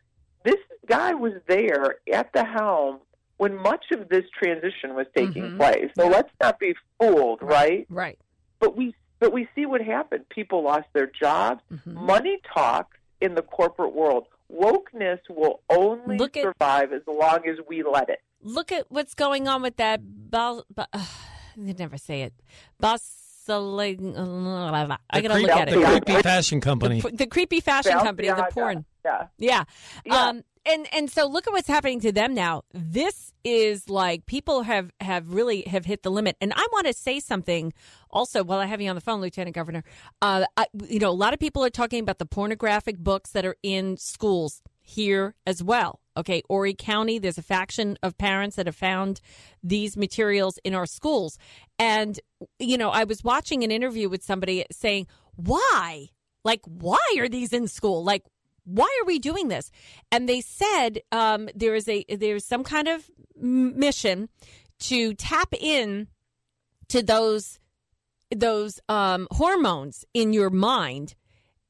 This 0.43 0.59
guy 0.85 1.13
was 1.13 1.33
there 1.47 1.95
at 2.13 2.31
the 2.33 2.43
helm 2.45 2.99
when 3.39 3.55
much 3.57 3.85
of 3.91 4.07
this 4.09 4.25
transition 4.41 4.93
was 4.95 5.07
taking 5.15 5.43
Mhm. 5.43 5.57
place. 5.57 5.89
So 5.97 6.03
Yeah. 6.03 6.09
let's 6.17 6.31
not 6.41 6.59
be 6.59 6.75
fooled, 6.99 7.41
right? 7.41 7.85
Right. 7.89 8.19
But 8.59 8.77
we 8.77 8.93
but 9.19 9.33
we 9.33 9.49
see 9.53 9.65
what 9.65 9.81
happened. 9.81 10.23
People 10.29 10.61
lost 10.63 10.87
their 10.93 11.07
jobs. 11.07 11.61
Mhm. 11.69 11.93
Money 11.93 12.39
talks 12.53 12.95
in 13.19 13.35
the 13.35 13.41
corporate 13.41 13.93
world. 13.93 14.27
Wokeness 14.49 15.19
will 15.29 15.61
only 15.69 16.17
Look 16.17 16.37
at- 16.37 16.43
survive 16.43 16.93
as 16.93 17.01
long 17.05 17.39
as 17.45 17.57
we 17.67 17.83
let 17.83 18.07
it. 18.09 18.21
Look 18.41 18.71
at 18.71 18.85
what's 18.89 19.13
going 19.15 19.47
on 19.49 19.61
with 19.61 19.75
that. 19.75 19.99
Bal, 20.31 20.63
ba, 20.73 20.87
uh, 20.93 21.05
I 21.57 21.73
never 21.77 21.97
say 21.97 22.21
it. 22.21 22.33
Bustling. 22.79 24.15
I 24.15 25.21
gotta 25.21 25.33
creep- 25.33 25.47
look 25.47 25.51
at 25.51 25.69
the 25.69 25.81
it. 25.81 25.85
creepy 26.05 26.21
fashion 26.21 26.61
company. 26.61 27.01
The, 27.01 27.09
the 27.11 27.27
creepy 27.27 27.59
fashion 27.59 27.93
company, 27.99 28.27
the 28.29 28.47
porn. 28.53 28.85
Yeah. 29.03 29.27
Yeah. 29.37 29.63
Yeah. 30.05 30.27
Um 30.27 30.43
and 30.65 30.87
and 30.93 31.09
so 31.09 31.27
look 31.27 31.47
at 31.47 31.53
what's 31.53 31.67
happening 31.67 31.99
to 32.01 32.11
them 32.11 32.33
now. 32.33 32.63
This 32.73 33.33
is 33.43 33.89
like 33.89 34.25
people 34.25 34.63
have 34.63 34.91
have 34.99 35.33
really 35.33 35.63
have 35.63 35.85
hit 35.85 36.03
the 36.03 36.11
limit. 36.11 36.37
And 36.41 36.53
I 36.55 36.67
want 36.71 36.87
to 36.87 36.93
say 36.93 37.19
something 37.19 37.73
also 38.09 38.43
while 38.43 38.59
I 38.59 38.65
have 38.65 38.81
you 38.81 38.89
on 38.89 38.95
the 38.95 39.01
phone, 39.01 39.21
Lieutenant 39.21 39.55
Governor. 39.55 39.83
Uh 40.21 40.45
I, 40.57 40.67
you 40.87 40.99
know, 40.99 41.09
a 41.09 41.11
lot 41.11 41.33
of 41.33 41.39
people 41.39 41.63
are 41.63 41.69
talking 41.69 42.01
about 42.01 42.19
the 42.19 42.25
pornographic 42.25 42.97
books 42.97 43.31
that 43.31 43.45
are 43.45 43.55
in 43.63 43.97
schools 43.97 44.61
here 44.81 45.35
as 45.45 45.63
well. 45.63 45.99
Okay, 46.17 46.41
Horry 46.49 46.73
County, 46.73 47.19
there's 47.19 47.37
a 47.37 47.43
faction 47.43 47.97
of 48.03 48.17
parents 48.17 48.57
that 48.57 48.65
have 48.65 48.75
found 48.75 49.21
these 49.63 49.95
materials 49.95 50.59
in 50.63 50.75
our 50.75 50.85
schools. 50.85 51.37
And 51.77 52.19
you 52.59 52.77
know, 52.77 52.89
I 52.89 53.05
was 53.05 53.23
watching 53.23 53.63
an 53.63 53.71
interview 53.71 54.09
with 54.09 54.23
somebody 54.23 54.65
saying, 54.71 55.07
"Why? 55.35 56.09
Like 56.43 56.61
why 56.65 57.15
are 57.17 57.29
these 57.29 57.53
in 57.53 57.67
school? 57.67 58.03
Like 58.03 58.23
why 58.69 58.87
are 59.01 59.05
we 59.05 59.19
doing 59.19 59.47
this? 59.47 59.71
And 60.11 60.29
they 60.29 60.41
said 60.41 60.99
um, 61.11 61.49
there 61.55 61.75
is 61.75 61.87
a 61.87 62.05
there's 62.09 62.45
some 62.45 62.63
kind 62.63 62.87
of 62.87 63.09
mission 63.35 64.29
to 64.79 65.13
tap 65.15 65.53
in 65.59 66.07
to 66.89 67.03
those 67.03 67.59
those 68.35 68.79
um, 68.87 69.27
hormones 69.31 70.05
in 70.13 70.33
your 70.33 70.49
mind. 70.49 71.15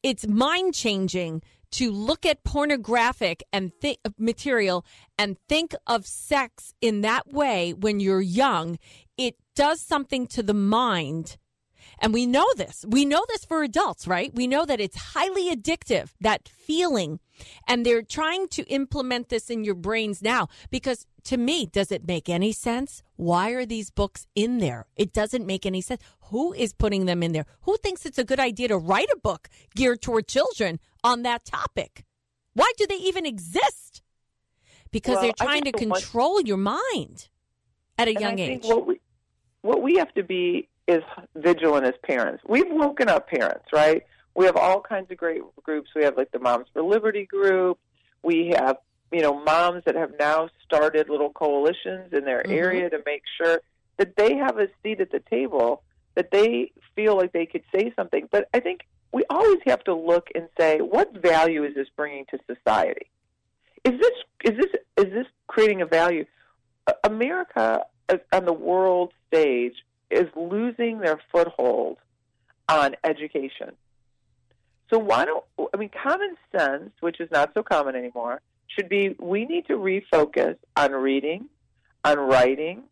It's 0.03 0.27
mind 0.27 0.73
changing 0.73 1.41
to 1.71 1.91
look 1.91 2.25
at 2.25 2.43
pornographic 2.43 3.43
and 3.53 3.71
think 3.79 3.99
material 4.17 4.85
and 5.17 5.37
think 5.47 5.75
of 5.85 6.05
sex 6.05 6.73
in 6.81 7.01
that 7.01 7.31
way 7.31 7.73
when 7.73 7.99
you're 7.99 8.21
young. 8.21 8.79
It 9.17 9.35
does 9.55 9.81
something 9.81 10.25
to 10.27 10.43
the 10.43 10.53
mind. 10.53 11.37
And 12.01 12.13
we 12.13 12.25
know 12.25 12.45
this. 12.55 12.85
We 12.87 13.03
know 13.05 13.25
this 13.27 13.43
for 13.43 13.61
adults, 13.61 14.07
right? 14.07 14.33
We 14.33 14.47
know 14.47 14.65
that 14.65 14.79
it's 14.79 14.95
highly 15.13 15.53
addictive, 15.53 16.11
that 16.21 16.47
feeling. 16.47 17.19
And 17.67 17.85
they're 17.85 18.01
trying 18.01 18.47
to 18.49 18.63
implement 18.63 19.29
this 19.29 19.49
in 19.49 19.63
your 19.63 19.75
brains 19.75 20.21
now 20.21 20.47
because 20.69 21.05
to 21.25 21.37
me, 21.37 21.65
does 21.65 21.91
it 21.91 22.07
make 22.07 22.29
any 22.29 22.51
sense? 22.53 23.03
Why 23.17 23.51
are 23.51 23.65
these 23.65 23.91
books 23.91 24.27
in 24.33 24.59
there? 24.59 24.87
It 24.95 25.11
doesn't 25.13 25.45
make 25.45 25.65
any 25.65 25.81
sense. 25.81 26.01
Who 26.31 26.53
is 26.53 26.73
putting 26.73 27.05
them 27.05 27.21
in 27.21 27.33
there? 27.33 27.45
Who 27.61 27.75
thinks 27.77 28.05
it's 28.05 28.17
a 28.17 28.23
good 28.23 28.39
idea 28.39 28.69
to 28.69 28.77
write 28.77 29.09
a 29.13 29.17
book 29.21 29.49
geared 29.75 30.01
toward 30.01 30.27
children 30.27 30.79
on 31.03 31.23
that 31.23 31.43
topic? 31.45 32.05
Why 32.53 32.71
do 32.77 32.87
they 32.87 32.95
even 32.95 33.25
exist? 33.25 34.01
Because 34.91 35.15
Well, 35.15 35.23
they're 35.23 35.33
trying 35.33 35.63
to 35.63 35.71
the 35.71 35.85
one- 35.87 35.99
control 36.01 36.41
your 36.41 36.57
mind 36.57 37.27
at 37.97 38.07
a 38.07 38.11
And 38.11 38.19
young 38.21 38.39
age. 38.39 38.63
what 38.65 38.85
we 38.87 38.99
what 39.61 39.81
we 39.81 39.95
have 39.95 40.13
to 40.13 40.23
be 40.23 40.69
is 40.89 41.03
vigilant 41.35 41.85
as 41.85 41.93
parents. 42.03 42.43
We've 42.47 42.69
woken 42.69 43.09
up 43.09 43.29
parents, 43.29 43.65
right? 43.71 44.03
We 44.35 44.45
have 44.45 44.55
all 44.55 44.81
kinds 44.81 45.11
of 45.11 45.17
great 45.17 45.41
groups. 45.63 45.89
We 45.95 46.03
have 46.03 46.17
like 46.17 46.31
the 46.31 46.39
Moms 46.39 46.65
for 46.73 46.81
Liberty 46.81 47.25
group. 47.25 47.77
We 48.23 48.53
have 48.55 48.77
you 49.11 49.21
know 49.21 49.39
moms 49.43 49.83
that 49.85 49.95
have 49.95 50.11
now 50.19 50.49
started 50.65 51.09
little 51.09 51.31
coalitions 51.31 52.13
in 52.13 52.25
their 52.25 52.43
Mhm. 52.43 52.51
area 52.51 52.89
to 52.89 53.01
make 53.05 53.23
sure 53.37 53.61
that 53.97 54.15
they 54.15 54.35
have 54.35 54.57
a 54.57 54.67
seat 54.81 54.99
at 55.01 55.11
the 55.11 55.19
table, 55.19 55.83
that 56.15 56.31
they 56.31 56.71
feel 56.95 57.15
like 57.15 57.31
they 57.31 57.45
could 57.45 57.63
say 57.73 57.93
something. 57.95 58.27
But 58.31 58.47
I 58.53 58.59
think 58.59 58.81
we 59.11 59.23
always 59.29 59.59
have 59.65 59.83
to 59.85 59.93
look 59.93 60.29
and 60.35 60.47
say, 60.59 60.79
what 60.79 61.11
value 61.13 61.63
is 61.63 61.75
this 61.75 61.89
bringing 61.95 62.25
to 62.31 62.39
society? 62.47 63.09
Is 63.83 63.99
this 63.99 64.17
is 64.45 64.57
this 64.57 64.73
is 64.97 65.13
this 65.13 65.27
creating 65.47 65.81
a 65.81 65.85
value? 65.85 66.25
America 67.03 67.85
uh, 68.09 68.17
on 68.33 68.45
the 68.45 68.53
world 68.53 69.13
stage 69.27 69.75
is 70.09 70.27
losing 70.35 70.99
their 70.99 71.19
foothold 71.31 71.97
on 72.67 72.95
education. 73.03 73.71
So 74.91 74.97
why 74.97 75.25
don't 75.25 75.43
I 75.73 75.77
mean 75.77 75.89
common 75.89 76.35
sense, 76.55 76.91
which 76.99 77.19
is 77.19 77.29
not 77.31 77.51
so 77.53 77.61
common 77.63 77.95
anymore, 77.95 78.41
should 78.67 78.89
be 78.89 79.15
we 79.19 79.45
need 79.45 79.67
to 79.67 79.73
refocus 79.73 80.57
on 80.75 80.91
reading, 80.93 81.45
on 82.03 82.17
writing, 82.17 82.83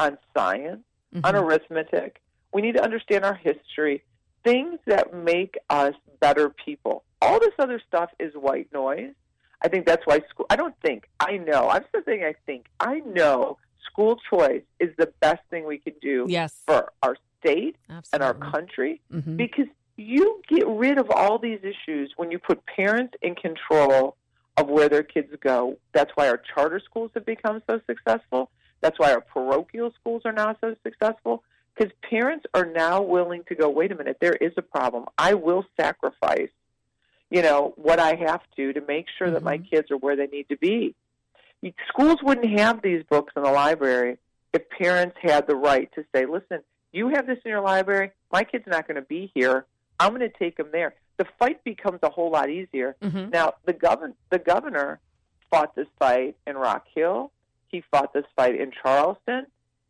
on 0.00 0.18
science, 0.36 0.82
on 1.22 1.34
Mhm. 1.34 1.42
arithmetic. 1.42 2.20
We 2.52 2.62
need 2.62 2.72
to 2.76 2.82
understand 2.82 3.24
our 3.24 3.34
history, 3.34 4.02
things 4.42 4.80
that 4.86 5.14
make 5.14 5.56
us 5.70 5.94
better 6.20 6.48
people. 6.50 7.04
All 7.22 7.38
this 7.38 7.54
other 7.58 7.80
stuff 7.86 8.10
is 8.18 8.34
white 8.34 8.72
noise. 8.72 9.14
I 9.62 9.68
think 9.68 9.86
that's 9.86 10.04
why 10.06 10.20
school. 10.28 10.46
I 10.50 10.56
don't 10.56 10.78
think. 10.80 11.08
I 11.20 11.36
know. 11.38 11.68
I'm 11.68 11.84
still 11.88 12.02
saying. 12.04 12.24
I 12.24 12.34
think. 12.46 12.66
I 12.80 13.00
know. 13.00 13.58
School 13.84 14.16
choice 14.30 14.62
is 14.80 14.90
the 14.96 15.12
best 15.20 15.42
thing 15.50 15.66
we 15.66 15.78
can 15.78 15.94
do 16.00 16.26
Yes. 16.28 16.62
for 16.66 16.92
our 17.02 17.16
state 17.40 17.76
and 18.12 18.22
our 18.22 18.34
country 18.34 19.00
Mhm. 19.12 19.36
because 19.36 19.66
you 19.96 20.42
get 20.48 20.66
rid 20.66 20.98
of 20.98 21.10
all 21.10 21.38
these 21.38 21.60
issues 21.62 22.12
when 22.16 22.30
you 22.30 22.38
put 22.38 22.64
parents 22.66 23.14
in 23.22 23.34
control 23.34 24.16
of 24.56 24.68
where 24.68 24.88
their 24.88 25.02
kids 25.02 25.32
go. 25.40 25.76
That's 25.92 26.10
why 26.16 26.28
our 26.28 26.38
charter 26.38 26.80
schools 26.80 27.10
have 27.14 27.24
become 27.26 27.62
so 27.68 27.80
successful. 27.86 28.50
That's 28.80 28.98
why 28.98 29.12
our 29.12 29.20
parochial 29.20 29.92
schools 30.00 30.22
are 30.24 30.32
now 30.32 30.56
so 30.60 30.74
successful 30.82 31.42
because 31.76 31.92
parents 32.08 32.46
are 32.54 32.66
now 32.66 33.02
willing 33.02 33.44
to 33.48 33.54
go, 33.54 33.68
wait 33.68 33.92
a 33.92 33.94
minute, 33.94 34.18
there 34.20 34.34
is 34.34 34.52
a 34.56 34.62
problem. 34.62 35.06
I 35.18 35.34
will 35.34 35.64
sacrifice, 35.80 36.50
you 37.30 37.42
know, 37.42 37.72
what 37.76 37.98
I 37.98 38.14
have 38.14 38.42
to 38.56 38.72
to 38.72 38.80
make 38.80 39.06
sure 39.18 39.30
that 39.30 39.42
my 39.42 39.58
Mhm. 39.58 39.70
kids 39.70 39.90
are 39.90 39.96
where 39.96 40.16
they 40.16 40.26
need 40.28 40.48
to 40.48 40.56
be. 40.56 40.94
Schools 41.88 42.18
wouldn't 42.22 42.58
have 42.58 42.82
these 42.82 43.02
books 43.08 43.32
in 43.36 43.42
the 43.42 43.50
library 43.50 44.18
if 44.52 44.68
parents 44.70 45.16
had 45.22 45.46
the 45.46 45.56
right 45.56 45.90
to 45.94 46.04
say, 46.14 46.26
listen, 46.26 46.60
you 46.92 47.08
have 47.08 47.26
this 47.26 47.38
in 47.44 47.50
your 47.50 47.60
library. 47.60 48.10
My 48.30 48.44
kid's 48.44 48.66
not 48.66 48.86
going 48.86 48.96
to 48.96 49.02
be 49.02 49.30
here. 49.34 49.66
I'm 49.98 50.10
going 50.14 50.20
to 50.20 50.38
take 50.38 50.58
him 50.58 50.68
there. 50.72 50.94
The 51.16 51.26
fight 51.38 51.62
becomes 51.64 52.00
a 52.02 52.10
whole 52.10 52.30
lot 52.30 52.50
easier. 52.50 52.96
Mhm. 53.02 53.32
Now, 53.32 53.54
the 53.64 53.72
govern 53.72 54.14
the 54.30 54.38
governor 54.38 55.00
fought 55.50 55.74
this 55.76 55.86
fight 55.98 56.36
in 56.46 56.56
Rock 56.56 56.86
Hill. 56.94 57.30
He 57.68 57.82
fought 57.90 58.12
this 58.12 58.24
fight 58.36 58.60
in 58.60 58.72
Charleston. 58.72 59.46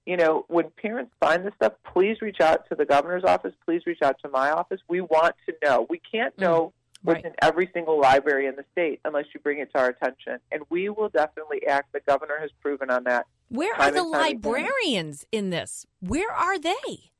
You 0.06 0.18
know, 0.18 0.44
when 0.48 0.70
parents 0.70 1.12
find 1.18 1.46
this 1.46 1.54
stuff, 1.54 1.72
please 1.92 2.20
reach 2.20 2.40
out 2.40 2.68
to 2.68 2.74
the 2.74 2.84
governor's 2.84 3.24
office. 3.24 3.54
Please 3.64 3.86
reach 3.86 4.02
out 4.02 4.18
to 4.22 4.28
my 4.28 4.50
office. 4.50 4.80
We 4.86 5.00
want 5.00 5.34
to 5.46 5.54
know. 5.64 5.86
We 5.88 5.98
can't 5.98 6.38
know 6.38 6.62
what's 6.64 6.74
Right. 7.12 7.24
in 7.24 7.32
every 7.42 7.68
single 7.74 8.00
library 8.00 8.46
in 8.46 8.56
the 8.56 8.64
state 8.72 9.00
unless 9.04 9.26
you 9.34 9.40
bring 9.40 9.58
it 9.58 9.70
to 9.74 9.78
our 9.78 9.88
attention, 9.88 10.38
and 10.50 10.62
we 10.70 10.88
will 10.88 11.10
definitely 11.10 11.66
act. 11.66 11.92
The 11.92 12.00
governor 12.08 12.38
has 12.40 12.50
proven 12.62 12.90
on 12.90 13.04
that. 13.04 13.26
Where 13.50 13.74
are 13.78 13.90
the 13.90 14.02
librarians 14.02 15.26
in 15.30 15.50
this? 15.50 15.86
Where 16.00 16.30
are 16.32 16.58
they? 16.58 17.10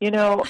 You 0.00 0.12
know, 0.12 0.44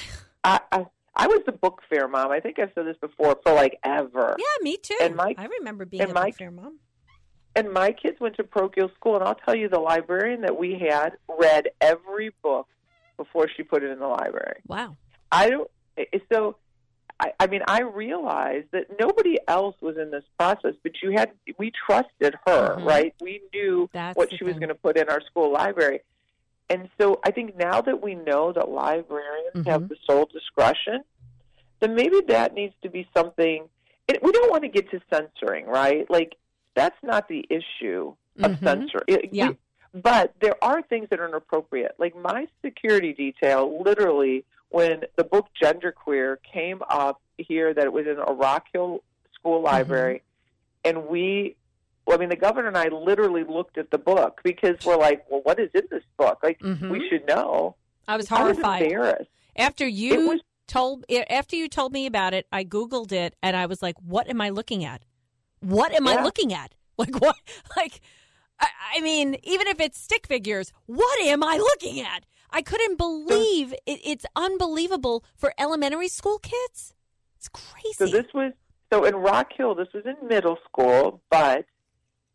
I, 0.45 0.61
I 0.71 0.87
I 1.17 1.27
was 1.27 1.41
the 1.47 1.53
book 1.53 1.83
fair 1.89 2.07
mom. 2.07 2.31
I 2.31 2.41
think 2.41 2.59
I've 2.59 2.71
said 2.75 2.87
this 2.87 2.97
before 3.01 3.39
for 3.43 3.55
like 3.55 3.79
ever. 3.83 4.37
Yeah, 4.39 4.63
me 4.63 4.77
too. 4.77 4.99
And 5.01 5.17
my- 5.17 5.35
I 5.37 5.47
remember 5.47 5.85
being 5.85 6.03
a 6.03 6.13
my- 6.13 6.27
book 6.27 6.37
fair 6.37 6.51
mom. 6.51 6.79
And 7.57 7.73
my 7.73 7.91
kids 7.91 8.21
went 8.21 8.37
to 8.37 8.45
parochial 8.45 8.89
school, 8.95 9.17
and 9.17 9.25
I'll 9.25 9.35
tell 9.35 9.57
you, 9.57 9.69
the 9.69 9.81
librarian 9.81 10.43
that 10.43 10.57
we 10.57 10.79
had 10.79 11.15
read 11.41 11.71
every 11.81 12.31
book 12.43 12.69
before 13.17 13.49
she 13.57 13.65
put 13.65 13.83
it 13.83 13.91
in 13.91 13.99
the 13.99 14.07
library. 14.07 14.61
Wow. 14.69 14.97
I 15.33 15.51
don't. 15.51 15.69
So, 16.33 16.57
I, 17.21 17.33
I 17.41 17.47
mean, 17.49 17.63
I 17.67 17.81
realized 17.81 18.67
that 18.73 18.87
nobody 19.01 19.39
else 19.49 19.75
was 19.81 19.97
in 19.97 20.11
this 20.11 20.25
process, 20.39 20.75
but 20.83 20.93
you 21.03 21.11
had. 21.13 21.33
We 21.59 21.73
trusted 21.87 22.35
her, 22.47 22.77
Mhm. 22.77 22.85
right? 22.85 23.15
We 23.21 23.41
knew 23.53 23.91
That's 23.93 24.17
what 24.17 24.33
she 24.33 24.45
was 24.45 24.55
going 24.55 24.69
to 24.69 24.75
put 24.77 24.97
in 24.97 25.09
our 25.09 25.21
school 25.23 25.51
library, 25.53 26.01
and 26.71 26.89
so 27.01 27.21
I 27.25 27.31
think 27.33 27.57
now 27.57 27.81
that 27.81 28.03
we 28.03 28.15
know 28.15 28.53
that 28.53 28.69
librarians 28.69 29.67
have 29.67 29.83
Mhm. 29.83 29.89
the 29.89 29.97
sole 30.09 30.27
discretion, 30.33 31.03
then 31.81 31.95
maybe 31.97 32.21
that 32.29 32.55
needs 32.55 32.75
to 32.83 32.89
be 32.89 33.09
something. 33.17 33.69
It, 34.07 34.23
we 34.23 34.31
don't 34.33 34.51
want 34.51 34.63
to 34.63 34.69
get 34.69 34.91
to 34.93 35.01
censoring, 35.13 35.67
right? 35.67 36.09
Like 36.09 36.37
that's 36.75 36.97
not 37.03 37.27
the 37.29 37.45
issue 37.51 38.15
of 38.43 38.53
Mhm. 38.53 38.63
censoring. 38.65 39.05
It- 39.09 39.33
Yeah. 39.35 39.49
we- 39.49 39.57
but 40.01 40.35
there 40.41 40.55
are 40.63 40.83
things 40.83 41.09
that 41.09 41.19
are 41.19 41.27
inappropriate. 41.27 41.95
Like 41.99 42.15
my 42.15 42.47
security 42.63 43.13
detail, 43.13 43.83
literally, 43.83 44.45
when 44.71 45.03
the 45.17 45.25
book 45.25 45.47
Genderqueer 45.63 46.37
came 46.53 46.83
up 46.89 47.21
here, 47.39 47.73
that 47.75 47.85
it 47.85 47.93
was 47.93 48.07
in 48.07 48.19
a 48.19 48.33
Rock 48.33 48.67
Hill 48.73 49.03
school 49.35 49.63
library, 49.63 50.23
and 50.85 51.07
we, 51.07 51.57
well, 52.07 52.17
I 52.17 52.21
mean, 52.21 52.29
the 52.29 52.37
governor 52.37 52.69
and 52.69 52.77
I 52.77 52.89
literally 52.89 53.45
looked 53.45 53.79
at 53.79 53.91
the 53.91 53.99
book 53.99 54.41
because 54.45 54.77
we're 54.85 54.97
like, 54.97 55.25
well, 55.31 55.41
what 55.45 55.59
is 55.61 55.71
in 55.75 55.83
this 55.91 56.03
book? 56.17 56.39
Like, 56.43 56.59
Mhm. 56.61 56.91
we 56.91 57.09
should 57.09 57.27
know. 57.27 57.77
I 58.07 58.17
was 58.17 58.31
I 58.31 58.43
was 58.43 58.57
horrified. 58.57 58.83
embarrassed. 58.83 59.31
After 59.57 59.87
It 59.87 59.95
you 59.95 60.29
was 60.29 60.41
told 60.67 61.05
after 61.31 61.57
you 61.57 61.69
told 61.69 61.93
me 61.93 62.07
about 62.07 62.35
it, 62.35 62.47
I 62.53 62.65
googled 62.65 63.13
it 63.13 63.35
and 63.43 63.57
I 63.57 63.67
was 63.67 63.83
like, 63.83 63.97
"What 64.01 64.29
am 64.29 64.41
I 64.41 64.51
looking 64.51 64.85
at? 64.85 65.03
What 65.61 65.93
am 65.93 66.07
Yeah. 66.07 66.13
I 66.21 66.23
looking 66.23 66.53
at? 66.53 66.75
Like 66.99 67.21
what? 67.21 67.37
Like, 67.77 68.01
I, 68.59 68.67
I 68.97 69.01
mean, 69.01 69.37
even 69.45 69.69
if 69.69 69.79
it's 69.79 70.01
stick 70.01 70.27
figures, 70.27 70.73
what 70.87 71.21
am 71.21 71.45
I 71.45 71.57
looking 71.59 72.01
at? 72.01 72.25
I 72.51 72.63
couldn't 72.63 72.97
believe 72.97 73.73
it, 73.87 74.01
it's 74.05 74.27
unbelievable 74.37 75.25
for 75.37 75.53
elementary 75.59 76.09
school 76.09 76.39
kids. 76.39 76.95
It's 77.37 77.49
crazy. 77.49 77.93
So 77.95 78.07
this 78.07 78.27
was 78.35 78.53
so 78.93 79.05
in 79.05 79.15
Rock 79.17 79.53
Hill. 79.57 79.75
This 79.75 79.89
was 79.95 80.05
in 80.07 80.17
middle 80.27 80.59
school, 80.69 81.21
but 81.31 81.67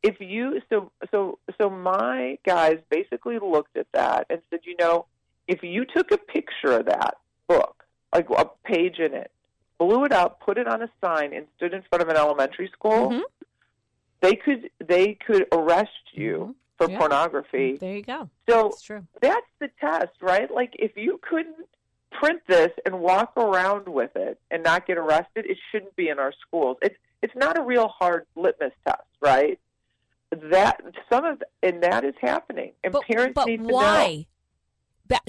if 0.02 0.20
you 0.20 0.62
so 0.70 0.92
so 1.12 1.40
so 1.60 1.70
my 1.70 2.38
guys 2.46 2.78
basically 2.90 3.40
looked 3.40 3.76
at 3.78 3.88
that 3.94 4.28
and 4.30 4.42
said, 4.50 4.62
you 4.64 4.76
know, 4.80 5.06
if 5.48 5.64
you 5.64 5.86
took 5.86 6.12
a 6.12 6.18
picture 6.18 6.72
of 6.80 6.86
that 6.86 7.16
book, 7.48 7.84
like 8.14 8.30
a 8.30 8.46
page 8.64 9.00
in 9.00 9.14
it, 9.14 9.32
blew 9.78 10.06
it 10.06 10.12
up, 10.14 10.40
put 10.42 10.58
it 10.58 10.68
on 10.68 10.82
a 10.82 10.90
sign, 11.04 11.34
and 11.34 11.48
stood 11.58 11.74
in 11.74 11.82
front 11.90 12.02
of 12.02 12.10
an 12.10 12.16
elementary 12.16 12.70
school, 12.70 13.10
Mhm. 13.10 13.22
they 14.22 14.36
could 14.36 14.70
they 14.80 15.16
could 15.16 15.48
arrest 15.52 16.14
you 16.14 16.56
for 16.78 16.90
Yeah. 16.90 16.98
pornography. 17.00 17.74
Mm, 17.74 17.80
there 17.80 17.96
you 17.96 18.02
go. 18.04 18.30
So 18.50 18.68
It's 18.68 18.82
true. 18.82 19.06
that's 19.22 19.46
the 19.60 19.70
test, 19.80 20.22
right? 20.22 20.50
Like 20.52 20.76
if 20.80 20.98
you 20.98 21.20
couldn't 21.28 21.68
print 22.12 22.42
this 22.48 22.72
and 22.86 23.00
walk 23.00 23.36
around 23.38 23.88
with 23.88 24.16
it 24.16 24.40
and 24.52 24.64
not 24.64 24.86
get 24.86 24.98
arrested, 24.98 25.46
it 25.46 25.58
shouldn't 25.72 25.96
be 25.96 26.10
in 26.10 26.20
our 26.20 26.34
schools. 26.48 26.78
It's 26.82 26.96
it's 27.22 27.36
not 27.36 27.58
a 27.58 27.62
real 27.62 27.88
hard 27.88 28.26
litmus 28.36 28.74
test, 28.86 29.02
right? 29.22 29.60
That 30.32 30.82
some 31.12 31.26
of 31.26 31.44
and 31.62 31.82
that 31.84 32.04
is 32.04 32.16
happening, 32.20 32.74
and 32.84 32.92
but, 32.92 33.04
parents 33.04 33.34
but 33.36 33.48
need 33.48 33.58
to 33.58 33.64
know. 33.68 33.74
why? 33.76 34.26
But 34.26 34.33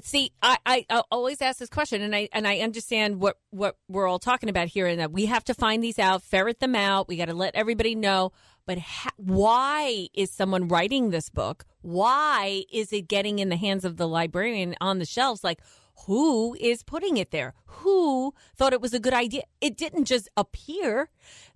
see, 0.03 0.33
I, 0.43 0.59
I, 0.65 0.87
I 0.91 1.03
always 1.11 1.43
ask 1.43 1.59
this 1.59 1.69
question, 1.69 2.03
and 2.03 2.15
I 2.15 2.29
and 2.33 2.47
I 2.47 2.59
understand 2.59 3.21
what 3.21 3.39
what 3.51 3.77
we're 3.89 4.07
all 4.07 4.19
talking 4.19 4.49
about 4.49 4.69
here, 4.69 4.87
and 4.87 5.01
that 5.01 5.13
we 5.13 5.27
have 5.27 5.45
to 5.45 5.55
find 5.55 5.83
these 5.83 5.99
out, 5.99 6.23
ferret 6.23 6.61
them 6.61 6.75
out. 6.75 7.09
We 7.09 7.17
got 7.17 7.27
to 7.27 7.35
let 7.35 7.55
everybody 7.55 7.95
know. 7.95 8.33
But 8.67 8.79
ha- 8.79 9.11
why 9.17 10.09
is 10.15 10.31
someone 10.31 10.69
writing 10.69 11.11
this 11.11 11.29
book? 11.29 11.67
Why 11.83 12.65
is 12.73 12.93
it 12.93 13.09
getting 13.09 13.39
in 13.39 13.51
the 13.51 13.57
hands 13.57 13.85
of 13.85 13.97
the 13.97 14.09
librarian 14.09 14.75
on 14.81 14.99
the 14.99 15.05
shelves? 15.05 15.45
Like, 15.45 15.61
who 16.07 16.57
is 16.59 16.83
putting 16.83 17.17
it 17.17 17.31
there? 17.31 17.55
Who 17.67 18.35
thought 18.57 18.73
it 18.73 18.81
was 18.81 18.95
a 18.95 19.01
good 19.01 19.13
idea? 19.13 19.43
It 19.61 19.77
didn't 19.77 20.07
just 20.07 20.29
appear. 20.37 21.11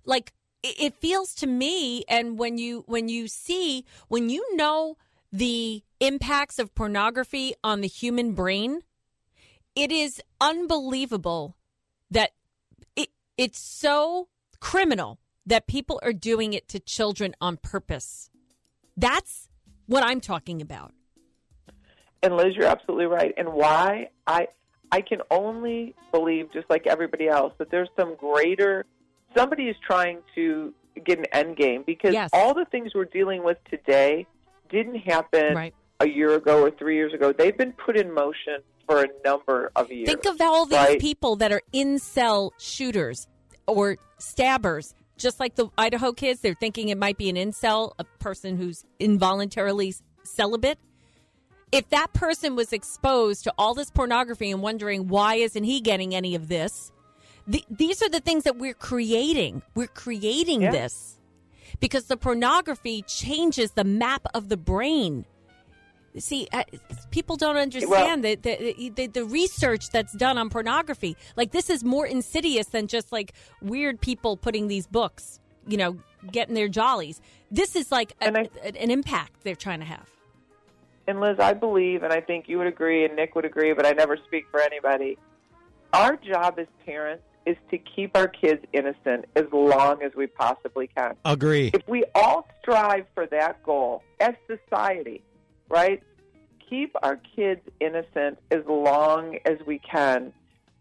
Like, 0.05 0.33
it, 0.61 0.75
it 0.79 0.93
feels 0.95 1.33
to 1.35 1.47
me, 1.47 2.03
and 2.07 2.37
when 2.37 2.57
you 2.57 2.83
when 2.85 3.09
you 3.09 3.27
see 3.27 3.85
when 4.07 4.29
you 4.29 4.55
know 4.55 4.97
the 5.31 5.83
impacts 5.99 6.59
of 6.59 6.73
pornography 6.75 7.53
on 7.63 7.81
the 7.81 7.87
human 7.87 8.33
brain, 8.33 8.81
it 9.75 9.91
is 9.91 10.21
unbelievable 10.41 11.55
that 12.09 12.31
it 12.95 13.09
it's 13.37 13.59
so 13.59 14.27
criminal 14.59 15.19
that 15.45 15.67
people 15.67 15.99
are 16.03 16.13
doing 16.13 16.53
it 16.53 16.67
to 16.69 16.79
children 16.79 17.35
on 17.41 17.57
purpose. 17.57 18.29
That's 18.97 19.49
what 19.85 20.03
I'm 20.03 20.19
talking 20.19 20.61
about. 20.61 20.93
And 22.21 22.35
Liz, 22.35 22.55
you're 22.55 22.65
absolutely 22.65 23.05
right. 23.05 23.33
And 23.37 23.49
why 23.53 24.09
I 24.27 24.47
I 24.91 25.01
can 25.01 25.19
only 25.29 25.95
believe, 26.11 26.51
just 26.51 26.69
like 26.69 26.87
everybody 26.87 27.27
else, 27.27 27.53
that 27.59 27.69
there's 27.69 27.89
some 27.97 28.15
greater 28.15 28.85
somebody 29.37 29.65
is 29.69 29.75
trying 29.85 30.17
to 30.33 30.73
get 31.05 31.19
an 31.19 31.25
end 31.31 31.55
game 31.55 31.83
because 31.85 32.13
Yes. 32.13 32.31
all 32.33 32.53
the 32.53 32.65
things 32.65 32.93
we're 32.95 33.05
dealing 33.05 33.43
with 33.43 33.57
today 33.69 34.25
didn't 34.69 34.95
happen 34.95 35.55
Right. 35.55 35.73
a 35.99 36.07
year 36.07 36.35
ago 36.35 36.61
or 36.63 36.71
three 36.71 36.95
years 36.95 37.13
ago. 37.13 37.31
They've 37.33 37.57
been 37.57 37.73
put 37.73 37.97
in 37.97 38.13
motion 38.13 38.61
for 38.87 39.03
a 39.03 39.07
number 39.25 39.71
of 39.75 39.91
years. 39.91 40.07
Think 40.07 40.25
of 40.25 40.39
all 40.41 40.65
these 40.65 40.77
right? 40.77 40.99
people 40.99 41.35
that 41.37 41.51
are 41.51 41.61
incel 41.73 42.51
shooters 42.57 43.27
or 43.67 43.97
stabbers. 44.17 44.93
Just 45.17 45.39
like 45.39 45.55
the 45.55 45.67
Idaho 45.77 46.13
kids, 46.13 46.39
they're 46.39 46.53
thinking 46.53 46.87
it 46.89 46.97
might 46.97 47.17
be 47.17 47.29
an 47.29 47.35
incel, 47.35 47.91
a 47.99 48.03
person 48.05 48.55
who's 48.57 48.85
involuntarily 48.99 49.93
celibate. 50.23 50.79
If 51.71 51.89
that 51.89 52.13
person 52.13 52.55
was 52.55 52.73
exposed 52.73 53.43
to 53.43 53.53
all 53.57 53.73
this 53.75 53.91
pornography 53.91 54.49
and 54.49 54.61
wondering 54.61 55.07
why 55.07 55.35
isn't 55.35 55.65
he 55.65 55.81
getting 55.81 56.15
any 56.15 56.33
of 56.35 56.47
this, 56.47 56.91
the, 57.45 57.63
these 57.69 58.01
are 58.01 58.09
the 58.09 58.21
things 58.21 58.43
that 58.45 58.57
we're 58.57 58.73
creating. 58.73 59.61
We're 59.75 59.87
creating 59.87 60.61
Yeah. 60.61 60.71
this 60.71 61.18
because 61.79 62.05
the 62.05 62.17
pornography 62.17 63.03
changes 63.03 63.71
the 63.71 63.83
map 63.83 64.25
of 64.33 64.49
the 64.49 64.57
brain. 64.57 65.25
See, 66.17 66.47
uh, 66.51 66.63
people 67.11 67.35
don't 67.35 67.57
understand 67.57 68.23
the, 68.23 68.35
the, 68.35 68.91
the 68.95 69.07
the 69.07 69.25
research 69.25 69.91
that's 69.91 70.13
done 70.13 70.37
on 70.37 70.49
pornography. 70.49 71.15
Like 71.35 71.51
this 71.51 71.69
is 71.69 71.83
more 71.83 72.05
insidious 72.05 72.67
than 72.67 72.87
just 72.87 73.11
like 73.11 73.33
weird 73.61 74.01
people 74.01 74.35
putting 74.35 74.67
these 74.67 74.87
books, 74.87 75.39
you 75.67 75.77
know, 75.77 75.99
getting 76.31 76.55
their 76.55 76.67
jollies. 76.67 77.21
This 77.51 77.75
is 77.75 77.91
like 77.91 78.13
a, 78.21 78.25
an 78.25 78.91
impact 78.91 79.43
they're 79.43 79.55
trying 79.55 79.79
to 79.79 79.85
have. 79.85 80.09
And 81.07 81.21
Liz, 81.21 81.39
I 81.39 81.53
believe, 81.53 82.03
and 82.03 82.13
I 82.13 82.21
think 82.21 82.47
you 82.47 82.57
would 82.57 82.67
agree, 82.67 83.05
and 83.05 83.15
Nick 83.15 83.35
would 83.35 83.45
agree, 83.45 83.73
but 83.73 83.85
I 83.85 83.91
never 83.91 84.17
speak 84.27 84.45
for 84.51 84.61
anybody. 84.61 85.17
Our 85.91 86.15
job 86.17 86.59
as 86.59 86.67
parents 86.85 87.23
is 87.45 87.57
to 87.71 87.77
keep 87.77 88.15
our 88.15 88.27
kids 88.27 88.63
innocent 88.73 89.25
as 89.35 89.45
long 89.51 90.01
as 90.03 90.11
we 90.15 90.27
possibly 90.27 90.87
can. 90.87 91.15
Agree. 91.25 91.71
If 91.73 91.87
we 91.87 92.03
all 92.15 92.47
strive 92.61 93.05
for 93.15 93.25
that 93.27 93.63
goal 93.63 94.03
as 94.19 94.33
society, 94.47 95.23
right? 95.69 96.03
Keep 96.69 96.95
our 97.01 97.19
kids 97.35 97.61
innocent 97.79 98.37
as 98.51 98.63
long 98.67 99.37
as 99.45 99.57
we 99.65 99.79
can 99.79 100.31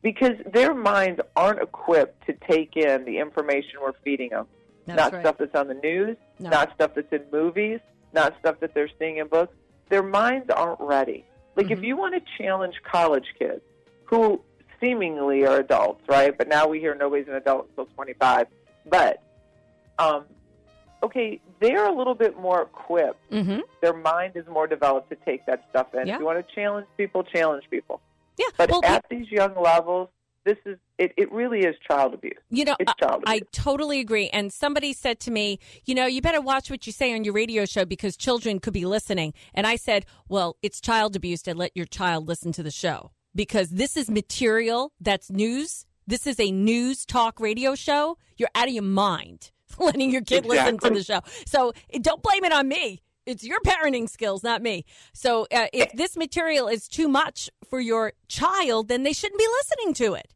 because 0.03 0.35
their 0.53 0.75
minds 0.75 1.21
aren't 1.35 1.61
equipped 1.63 2.27
to 2.27 2.35
take 2.49 2.77
in 2.77 3.05
the 3.05 3.19
information 3.19 3.81
we're 3.83 3.93
feeding 4.05 4.31
them. 4.31 4.47
That's 4.87 4.97
not 4.99 5.13
right. 5.13 5.23
stuff 5.23 5.37
that's 5.39 5.55
on 5.55 5.69
the 5.69 5.75
news, 5.75 6.17
No. 6.39 6.51
not 6.51 6.73
stuff 6.75 6.93
that's 6.95 7.13
in 7.13 7.23
movies, 7.33 7.81
not 8.13 8.35
stuff 8.39 8.61
that 8.61 8.75
they're 8.75 8.91
seeing 8.99 9.17
in 9.19 9.29
books. 9.29 9.55
Their 9.89 10.03
minds 10.03 10.51
aren't 10.51 10.81
ready. 10.81 11.25
Like 11.57 11.71
if 11.71 11.81
Mhm. 11.81 11.85
you 11.87 11.97
want 11.97 12.15
to 12.15 12.21
challenge 12.43 12.75
college 12.85 13.27
kids 13.39 13.63
who 14.05 14.41
seemingly 14.81 15.45
are 15.45 15.59
adults, 15.59 16.03
right? 16.09 16.37
But 16.37 16.49
now 16.49 16.67
we 16.67 16.81
hear 16.81 16.95
nobody's 16.95 17.29
an 17.29 17.35
adult 17.35 17.69
until 17.71 17.87
25. 17.95 18.47
But 18.89 19.23
um, 19.99 20.25
okay, 21.03 21.41
they're 21.61 21.87
a 21.87 21.93
little 21.95 22.15
bit 22.15 22.39
more 22.39 22.63
equipped. 22.63 23.31
Mm-hmm. 23.31 23.61
Their 23.81 23.95
mind 23.97 24.33
is 24.37 24.47
more 24.47 24.67
developed 24.67 25.11
to 25.11 25.17
take 25.25 25.47
that 25.47 25.65
stuff 25.71 25.89
in. 25.95 26.07
Yeah. 26.07 26.15
If 26.15 26.21
you 26.21 26.27
want 26.27 26.47
to 26.47 26.55
challenge 26.55 26.87
people, 26.97 27.23
challenge 27.25 27.65
people. 27.71 28.01
Yeah. 28.39 28.47
But 28.57 28.71
well, 28.71 28.85
at 28.85 29.05
these 29.11 29.31
young 29.31 29.61
levels, 29.61 30.09
this 30.45 30.57
is 30.65 30.79
it, 30.99 31.13
it 31.17 31.31
really 31.31 31.61
is 31.61 31.77
child 31.89 32.15
abuse. 32.15 32.39
you 32.51 32.65
know, 32.65 32.75
It's 32.81 32.93
child 32.99 33.23
I 33.27 33.37
abuse. 33.37 33.49
totally 33.53 34.01
agree. 34.01 34.29
And 34.31 34.53
somebody 34.53 34.93
said 34.93 35.21
to 35.21 35.31
me, 35.31 35.59
you 35.85 35.95
know, 35.95 36.07
you 36.07 36.23
better 36.23 36.41
watch 36.41 36.71
what 36.71 36.87
you 36.87 36.93
say 36.93 37.15
on 37.15 37.23
your 37.25 37.35
radio 37.35 37.65
show 37.67 37.85
because 37.85 38.17
children 38.17 38.59
could 38.59 38.73
be 38.73 38.85
listening. 38.85 39.35
And 39.55 39.67
I 39.67 39.77
said, 39.77 40.07
well, 40.29 40.57
it's 40.63 40.81
child 40.81 41.15
abuse 41.17 41.43
to 41.43 41.55
let 41.55 41.77
your 41.77 41.87
child 41.87 42.27
listen 42.27 42.51
to 42.53 42.63
the 42.63 42.71
show 42.71 43.11
because 43.35 43.71
this 43.71 43.97
is 43.97 44.11
material 44.11 44.93
that's 45.01 45.31
news. 45.31 45.87
This 46.07 46.27
is 46.27 46.41
a 46.41 46.51
news 46.51 47.05
talk 47.05 47.41
radio 47.41 47.75
show. 47.75 48.17
You're 48.37 48.51
out 48.55 48.69
of 48.69 48.75
your 48.75 48.83
mind 48.83 49.51
letting 49.79 50.11
your 50.11 50.23
kid 50.23 50.47
listen 50.47 50.79
to 50.79 50.91
the 50.91 51.03
show. 51.03 51.21
So 51.47 51.73
eh, 51.93 51.99
don't 52.01 52.23
blame 52.23 52.45
it 52.45 52.53
on 52.53 52.69
me. 52.69 53.03
It's 53.27 53.45
your 53.45 53.61
parenting 53.61 54.09
skills, 54.09 54.43
not 54.43 54.63
me. 54.63 54.87
So 55.13 55.47
uh, 55.53 55.67
if 55.73 55.93
this 55.93 56.17
material 56.17 56.67
is 56.67 56.89
too 56.89 57.09
much 57.09 57.51
for 57.69 57.79
your 57.79 58.15
child, 58.29 58.89
then 58.89 59.03
they 59.03 59.13
shouldn't 59.13 59.39
be 59.39 59.47
listening 59.61 59.95
to 59.95 60.15
it. 60.15 60.33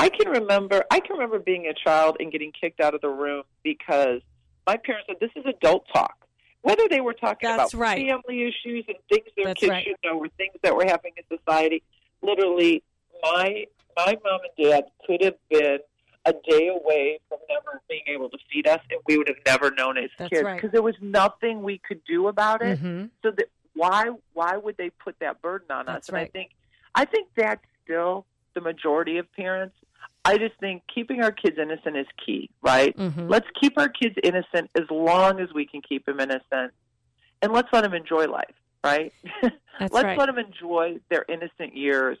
I 0.00 0.08
can 0.08 0.28
remember 0.28 0.84
I 0.90 0.98
can 1.00 1.12
remember 1.12 1.38
being 1.38 1.66
a 1.66 1.74
child 1.74 2.16
and 2.18 2.32
getting 2.32 2.52
kicked 2.52 2.80
out 2.80 2.94
of 2.94 3.00
the 3.00 3.08
room 3.08 3.44
because 3.62 4.20
my 4.66 4.76
parents 4.76 5.06
said 5.08 5.16
this 5.20 5.30
is 5.36 5.44
adult 5.46 5.86
talk. 5.92 6.23
Whether 6.64 6.88
they 6.88 7.02
were 7.02 7.12
talking 7.12 7.46
That's 7.46 7.74
about 7.74 7.78
right. 7.78 8.08
family 8.08 8.42
issues 8.42 8.86
and 8.88 8.96
things 9.10 9.26
their 9.36 9.44
That's 9.44 9.60
kids 9.60 9.70
right. 9.70 9.84
should 9.84 9.96
know 10.02 10.18
or 10.18 10.28
things 10.38 10.54
that 10.62 10.74
were 10.74 10.86
happening 10.86 11.12
in 11.18 11.38
society, 11.38 11.82
literally 12.22 12.82
my 13.22 13.66
my 13.94 14.16
mom 14.24 14.40
and 14.56 14.70
dad 14.70 14.84
could 15.06 15.22
have 15.22 15.34
been 15.50 15.78
a 16.24 16.32
day 16.48 16.68
away 16.68 17.20
from 17.28 17.38
never 17.50 17.82
being 17.86 18.00
able 18.08 18.30
to 18.30 18.38
feed 18.50 18.66
us 18.66 18.80
and 18.90 18.98
we 19.06 19.18
would 19.18 19.28
have 19.28 19.36
never 19.44 19.72
known 19.72 19.98
as 19.98 20.08
That's 20.18 20.30
kids 20.30 20.42
right. 20.42 20.56
because 20.56 20.72
there 20.72 20.82
was 20.82 20.94
nothing 21.02 21.62
we 21.62 21.76
could 21.86 22.02
do 22.06 22.28
about 22.28 22.62
it. 22.62 22.80
Mhm. 22.82 23.10
So 23.22 23.30
that 23.32 23.50
why 23.74 24.06
why 24.32 24.56
would 24.56 24.78
they 24.78 24.88
put 24.88 25.18
that 25.18 25.42
burden 25.42 25.70
on 25.70 25.84
That's 25.84 26.08
us? 26.08 26.08
And 26.08 26.16
I 26.16 26.24
think 26.28 26.52
I 26.94 27.04
think 27.04 27.28
that's 27.36 27.64
still 27.84 28.24
the 28.54 28.62
majority 28.62 29.18
of 29.18 29.30
parents. 29.34 29.76
I 30.24 30.38
just 30.38 30.54
think 30.58 30.82
keeping 30.92 31.22
our 31.22 31.32
kids 31.32 31.58
innocent 31.58 31.96
is 31.96 32.06
key, 32.24 32.48
right? 32.62 32.96
Mhm. 32.96 33.28
Let's 33.28 33.46
keep 33.60 33.78
our 33.78 33.88
kids 33.88 34.16
innocent 34.22 34.70
as 34.74 34.90
long 34.90 35.38
as 35.40 35.52
we 35.52 35.66
can 35.66 35.82
keep 35.82 36.06
them 36.06 36.18
innocent, 36.20 36.72
and 37.42 37.52
let's 37.52 37.68
let 37.72 37.82
them 37.82 37.92
enjoy 37.94 38.24
life, 38.26 38.54
right? 38.82 39.12
Let's 39.80 39.92
right. 39.92 40.16
let 40.16 40.26
them 40.26 40.38
enjoy 40.38 41.00
their 41.10 41.24
innocent 41.28 41.76
years, 41.76 42.16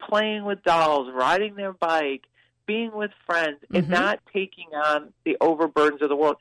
playing 0.00 0.44
with 0.44 0.62
dolls, 0.64 1.08
riding 1.14 1.54
their 1.54 1.72
bike, 1.72 2.24
being 2.66 2.90
with 2.92 3.12
friends, 3.26 3.58
Mhm. 3.70 3.78
and 3.78 3.88
not 3.88 4.18
taking 4.32 4.66
on 4.74 5.12
the 5.24 5.36
overburdens 5.40 6.02
of 6.02 6.08
the 6.08 6.16
world. 6.16 6.36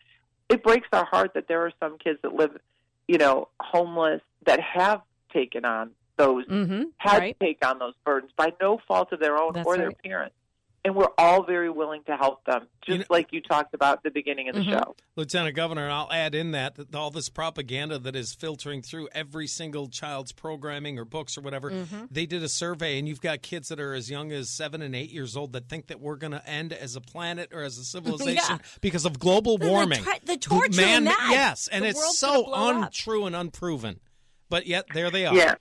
It 0.50 0.64
breaks 0.64 0.88
our 0.92 1.06
heart 1.06 1.36
that 1.36 1.48
there 1.48 1.62
are 1.62 1.72
some 1.80 1.98
kids 2.00 2.20
that 2.24 2.34
live, 2.34 2.58
you 3.08 3.20
know, 3.20 3.50
homeless 3.62 4.22
that 4.48 4.60
have 4.60 5.02
taken 5.32 5.66
on 5.66 5.92
those 6.18 6.46
Mm-hmm. 6.48 6.84
had 6.98 7.20
Right. 7.20 7.40
to 7.40 7.46
take 7.46 7.64
on 7.66 7.78
those 7.78 7.94
burdens 8.04 8.32
by 8.36 8.52
no 8.60 8.80
fault 8.88 9.12
of 9.12 9.20
their 9.20 9.38
own 9.38 9.54
That's 9.54 9.68
or 9.68 9.78
their 9.78 9.92
parents. 9.92 10.36
And 10.86 10.96
we're 10.96 11.10
all 11.18 11.42
very 11.44 11.72
willing 11.72 12.04
to 12.06 12.16
help 12.16 12.46
them, 12.46 12.68
just 12.86 12.90
You 12.90 12.98
know- 13.00 13.06
like 13.10 13.34
you 13.34 13.42
talked 13.42 13.74
about 13.74 13.98
at 13.98 14.04
the 14.04 14.12
beginning 14.12 14.50
of 14.50 14.56
the 14.56 14.62
Mhm. 14.62 14.70
show. 14.72 14.96
Lieutenant 15.16 15.56
Governor, 15.56 15.86
and 15.86 15.92
I'll 15.92 16.12
add 16.14 16.36
in 16.36 16.52
that, 16.52 16.76
that 16.76 16.94
all 16.94 17.10
this 17.10 17.28
propaganda 17.28 17.98
that 17.98 18.16
is 18.16 18.36
filtering 18.36 18.84
through 18.84 19.10
every 19.12 19.48
single 19.48 19.90
child's 19.90 20.32
programming 20.32 21.00
or 21.00 21.04
books 21.04 21.40
or 21.40 21.42
whatever. 21.42 21.72
Mm-hmm. 21.72 22.06
They 22.12 22.28
did 22.28 22.44
a 22.44 22.48
survey, 22.50 23.00
and 23.00 23.08
you've 23.08 23.20
got 23.20 23.42
kids 23.42 23.70
that 23.70 23.80
are 23.80 23.96
as 23.96 24.12
young 24.12 24.32
as 24.32 24.52
seven 24.52 24.84
and 24.84 24.96
eight 24.96 25.10
years 25.10 25.36
old 25.36 25.54
that 25.54 25.68
think 25.70 25.88
that 25.88 26.00
we're 26.00 26.18
going 26.18 26.34
to 26.34 26.48
end 26.48 26.72
as 26.72 26.96
a 26.96 27.02
planet 27.02 27.50
or 27.52 27.64
as 27.64 27.80
a 27.80 27.84
civilization 28.46 28.62
because 28.82 29.06
of 29.06 29.18
global 29.18 29.58
The- 29.58 29.66
the 29.66 29.72
warming. 29.72 30.04
the 30.26 30.38
torture 30.38 30.82
in 30.82 30.86
Man, 30.86 31.04
that. 31.06 31.30
yes, 31.32 31.68
and 31.68 31.84
The 31.84 31.90
it's 31.90 32.20
so 32.20 32.44
gonna 32.46 32.82
up. 32.82 32.86
untrue 32.86 33.26
and 33.26 33.36
unproven. 33.36 34.00
But 34.50 34.68
yet, 34.68 34.86
there 34.94 35.10
they 35.10 35.26
are. 35.26 35.34
Yeah. 35.36 35.56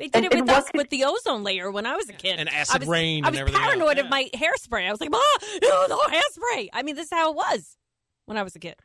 They 0.00 0.08
did 0.08 0.24
And- 0.24 0.32
it 0.34 0.40
with 0.40 0.50
us 0.50 0.64
could- 0.70 0.78
with 0.78 0.90
the 0.90 1.04
ozone 1.04 1.44
layer 1.44 1.70
when 1.70 1.86
I 1.86 1.94
was 1.94 2.08
a 2.08 2.12
kid. 2.14 2.40
And 2.40 2.48
acid 2.48 2.76
I 2.76 2.78
was, 2.80 2.88
rain 2.88 3.24
I 3.24 3.28
and 3.28 3.34
was 3.34 3.40
everything 3.40 3.60
else. 3.60 3.68
paranoid 3.74 3.96
Yeah. 3.98 4.02
of 4.04 4.10
my 4.10 4.28
hairspray. 4.34 4.88
I 4.88 4.90
was 4.90 5.00
like, 5.00 5.10
ah, 5.12 5.38
ew, 5.62 5.88
the 5.88 6.10
hairspray. 6.10 6.68
I 6.72 6.82
mean, 6.82 6.96
this 6.96 7.06
is 7.06 7.12
how 7.12 7.30
it 7.30 7.36
was 7.36 7.76
when 8.24 8.36
I 8.38 8.42
was 8.42 8.56
a 8.56 8.58
kid. 8.58 8.76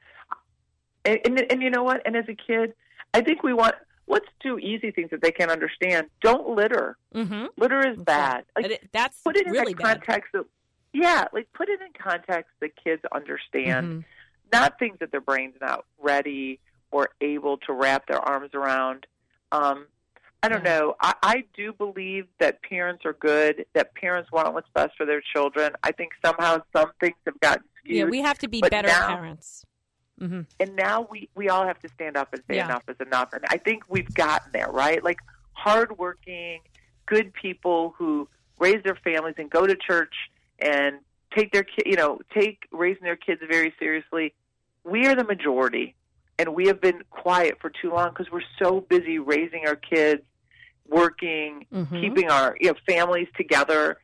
And, 1.06 1.19
and 1.25 1.51
and 1.51 1.62
you 1.62 1.69
know 1.69 1.84
what? 1.84 2.01
And 2.06 2.15
as 2.15 2.25
a 2.28 2.36
kid, 2.36 2.73
I 3.13 3.21
think 3.21 3.43
we 3.43 3.54
want 3.54 3.75
let's 4.08 4.28
do 4.41 4.60
easy 4.60 4.91
things 4.91 5.10
that 5.12 5.21
they 5.21 5.32
can 5.32 5.49
understand. 5.49 6.08
Don't 6.21 6.49
litter. 6.49 6.97
Mm-hmm. 7.15 7.45
Litter 7.58 7.88
is 7.88 7.97
bad. 7.97 8.45
Like 8.56 8.88
that's 8.91 9.21
put 9.21 9.36
it 9.38 9.47
in 9.47 9.51
really 9.54 9.71
a 9.73 9.75
bad. 9.75 10.01
context 10.06 10.32
that 10.34 10.45
yeah, 10.93 11.25
like 11.34 11.47
put 11.54 11.69
it 11.69 11.80
in 11.82 11.88
context 11.97 12.51
that 12.60 12.71
kids 12.84 13.01
understand. 13.13 13.88
Mhm. 13.88 14.06
Not 14.51 14.80
things 14.80 14.97
that 14.99 15.12
their 15.12 15.21
brains 15.21 15.56
not 15.62 15.86
ready 15.99 16.60
or 16.91 17.10
able 17.21 17.58
to 17.60 17.73
wrap 17.73 18.08
their 18.08 18.19
arms 18.19 18.51
around. 18.54 19.06
Um, 19.51 19.88
I 20.43 20.50
don't 20.50 20.63
Yeah. 20.63 20.78
know. 20.80 20.95
I, 21.02 21.13
I 21.24 21.43
do 21.56 21.74
believe 21.74 22.28
that 22.39 22.62
parents 22.62 23.04
are 23.06 23.13
good. 23.13 23.65
That 23.74 23.95
parents 23.95 24.32
want 24.32 24.54
what's 24.54 24.69
best 24.74 24.95
for 24.95 25.06
their 25.06 25.21
children. 25.21 25.71
I 25.84 25.91
think 25.91 26.12
somehow 26.24 26.62
some 26.76 26.91
things 27.00 27.15
have 27.26 27.39
gotten 27.39 27.63
skewed. 27.80 27.95
Yeah, 27.98 28.04
we 28.06 28.21
have 28.21 28.38
to 28.39 28.48
be 28.48 28.62
better 28.62 28.88
now- 28.88 29.08
parents. 29.15 29.65
hmm 30.19 30.41
and 30.62 30.76
now 30.78 31.06
we 31.12 31.28
we 31.36 31.50
all 31.50 31.65
have 31.67 31.78
to 31.80 31.89
stand 31.89 32.15
up 32.15 32.32
and 32.34 32.41
say 32.48 32.56
Yeah. 32.56 32.65
enough 32.65 32.84
is 32.88 32.95
enough 33.02 33.34
and 33.34 33.43
i 33.50 33.58
think 33.58 33.84
we've 33.89 34.13
gotten 34.13 34.50
there 34.54 34.69
right 34.71 35.04
like 35.04 35.17
hardworking 35.52 36.62
good 37.06 37.34
people 37.34 37.93
who 37.98 38.28
raise 38.58 38.82
their 38.84 38.95
families 38.95 39.36
and 39.38 39.50
go 39.50 39.67
to 39.67 39.76
church 39.76 40.13
and 40.60 41.00
take 41.36 41.52
their 41.52 41.63
ki- 41.63 41.84
you 41.86 41.98
know 41.98 42.19
take 42.34 42.60
raising 42.71 43.04
their 43.04 43.17
kids 43.17 43.41
very 43.50 43.74
seriously 43.78 44.34
we 44.86 45.06
are 45.06 45.15
the 45.15 45.26
majority 45.26 45.95
and 46.38 46.54
we 46.54 46.67
have 46.67 46.82
been 46.82 47.04
quiet 47.10 47.58
for 47.62 47.69
too 47.69 47.91
long 47.91 48.10
because 48.10 48.32
we're 48.32 48.41
so 48.60 48.82
busy 48.82 49.19
raising 49.19 49.67
our 49.67 49.76
kids 49.76 50.21
working 50.88 51.65
Mhm. 51.74 52.00
keeping 52.00 52.30
our 52.30 52.56
you 52.60 52.67
know 52.69 52.76
families 52.88 53.28
together. 53.36 53.98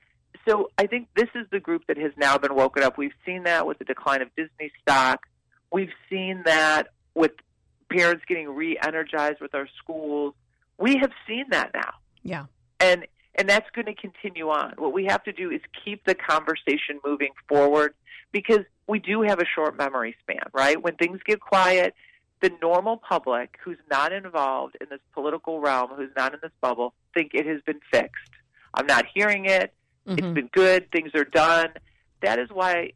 So 0.48 0.72
I 0.78 0.88
think 0.88 1.08
this 1.15 1.30
is 1.36 1.46
the 1.52 1.60
group 1.60 1.86
that 1.88 1.98
has 1.98 2.12
now 2.17 2.38
been 2.39 2.56
woken 2.56 2.82
up. 2.82 2.98
We've 2.98 3.13
seen 3.26 3.44
that 3.44 3.67
with 3.67 3.78
the 3.78 3.86
decline 3.86 4.22
of 4.24 4.30
Disney 4.36 4.72
stock. 4.82 5.28
We've 5.72 5.94
seen 6.10 6.41
that 6.46 6.88
with 7.13 7.34
parents 7.89 8.24
getting 8.28 8.50
re-energized 8.50 9.39
with 9.39 9.54
our 9.54 9.67
schools. 9.78 10.34
We 10.80 10.98
have 10.98 11.12
seen 11.28 11.46
that 11.52 11.72
now, 11.74 11.94
Yeah. 12.24 12.46
and 12.80 13.06
and 13.36 13.48
that's 13.48 13.70
going 13.72 13.86
to 13.86 13.94
continue 13.94 14.50
on. 14.50 14.74
What 14.78 14.91
we 14.91 15.06
have 15.06 15.24
to 15.24 15.32
do 15.32 15.52
is 15.52 15.62
keep 15.86 16.04
the 16.04 16.15
conversation 16.15 17.00
moving 17.06 17.32
forward 17.48 17.94
because 18.34 18.65
we 18.88 19.00
do 19.00 19.22
have 19.22 19.39
a 19.39 19.46
short 19.46 19.78
memory 19.78 20.17
span, 20.22 20.44
right? 20.54 20.82
When 20.82 20.96
things 20.96 21.22
get 21.24 21.39
quiet, 21.39 21.96
the 22.41 22.51
normal 22.62 22.97
public 22.97 23.58
who's 23.63 23.77
not 23.89 24.12
involved 24.12 24.75
in 24.82 24.88
this 24.89 24.99
political 25.13 25.60
realm, 25.60 25.91
who's 25.95 26.10
not 26.17 26.34
in 26.34 26.39
this 26.41 26.51
bubble, 26.60 26.93
think 27.13 27.32
it 27.34 27.45
has 27.45 27.62
been 27.62 27.80
fixed. 27.91 28.32
I'm 28.73 28.88
not 28.88 29.06
hearing 29.13 29.45
it. 29.45 29.73
It's 30.08 30.21
Mhm. 30.21 30.34
been 30.34 30.47
good. 30.47 30.91
Things 30.91 31.13
are 31.13 31.23
done. 31.23 31.69
That 32.21 32.39
is 32.39 32.49
why 32.49 32.93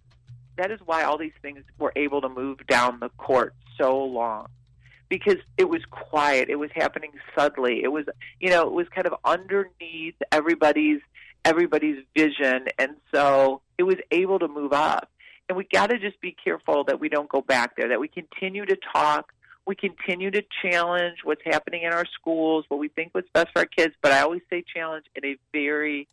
that 0.58 0.71
is 0.71 0.79
why 0.86 1.03
all 1.03 1.17
these 1.17 1.34
things 1.41 1.65
were 1.77 1.91
able 1.97 2.21
to 2.21 2.29
move 2.29 2.65
down 2.67 3.01
the 3.01 3.10
court 3.17 3.53
so 3.77 4.01
long. 4.05 4.47
Because 5.10 5.36
it 5.58 5.67
was 5.67 5.84
quiet. 5.91 6.49
It 6.49 6.55
was 6.55 6.71
happening 6.73 7.12
subtly. 7.38 7.84
It 7.84 7.89
was 7.89 8.05
you 8.39 8.49
know, 8.49 8.63
it 8.63 8.71
was 8.71 8.88
kind 8.89 9.05
of 9.05 9.15
underneath 9.25 10.15
everybody's 10.31 11.01
everybody's 11.43 12.03
vision 12.15 12.67
and 12.79 12.95
so 13.13 13.62
it 13.77 13.84
was 13.84 13.97
able 14.12 14.39
to 14.39 14.47
move 14.47 14.73
up. 14.73 15.12
And 15.47 15.58
we 15.58 15.65
got 15.71 15.91
to 15.91 15.99
just 15.99 16.19
be 16.21 16.36
careful 16.43 16.84
that 16.86 16.99
we 16.99 17.10
don't 17.10 17.29
go 17.29 17.41
back 17.41 17.75
there, 17.75 17.89
that 17.89 17.99
we 17.99 18.08
continue 18.08 18.65
to 18.65 18.77
talk, 18.93 19.31
we 19.67 19.75
continue 19.75 20.31
to 20.31 20.43
challenge 20.62 21.17
what's 21.23 21.41
happening 21.45 21.84
in 21.84 21.93
our 21.93 22.05
schools, 22.19 22.65
what 22.67 22.79
we 22.79 22.88
think 22.88 23.10
what's 23.13 23.29
best 23.34 23.49
for 23.53 23.60
our 23.60 23.65
kids, 23.65 23.93
but 24.01 24.12
I 24.12 24.21
always 24.21 24.41
say 24.49 24.63
challenge 24.75 25.05
in 25.15 25.25
a 25.25 25.38
very 25.51 26.08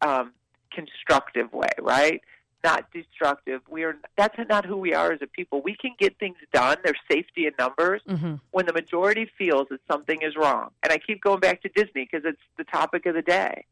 um, 0.00 0.32
constructive 0.72 1.52
way, 1.52 1.68
right? 1.80 2.20
Not 2.64 2.90
destructive. 2.92 3.60
We 3.68 3.84
are 3.84 3.96
that's 4.16 4.36
not 4.48 4.64
who 4.64 4.76
we 4.78 4.94
are 4.94 5.12
as 5.12 5.20
a 5.22 5.26
people. 5.26 5.60
We 5.62 5.76
can 5.76 5.92
get 5.98 6.18
things 6.18 6.36
done. 6.52 6.78
There's 6.82 6.98
safety 7.10 7.46
in 7.46 7.52
numbers 7.58 8.00
Mhm. 8.08 8.40
when 8.52 8.64
the 8.66 8.72
majority 8.72 9.30
feels 9.36 9.68
that 9.70 9.80
something 9.90 10.22
is 10.22 10.34
wrong. 10.34 10.70
And 10.82 10.90
I 10.92 10.98
keep 10.98 11.20
going 11.20 11.40
back 11.40 11.60
to 11.62 11.68
Disney 11.68 12.08
because 12.10 12.24
it's 12.24 12.40
the 12.56 12.64
topic 12.64 13.04
of 13.06 13.14
the 13.14 13.22
day. 13.22 13.66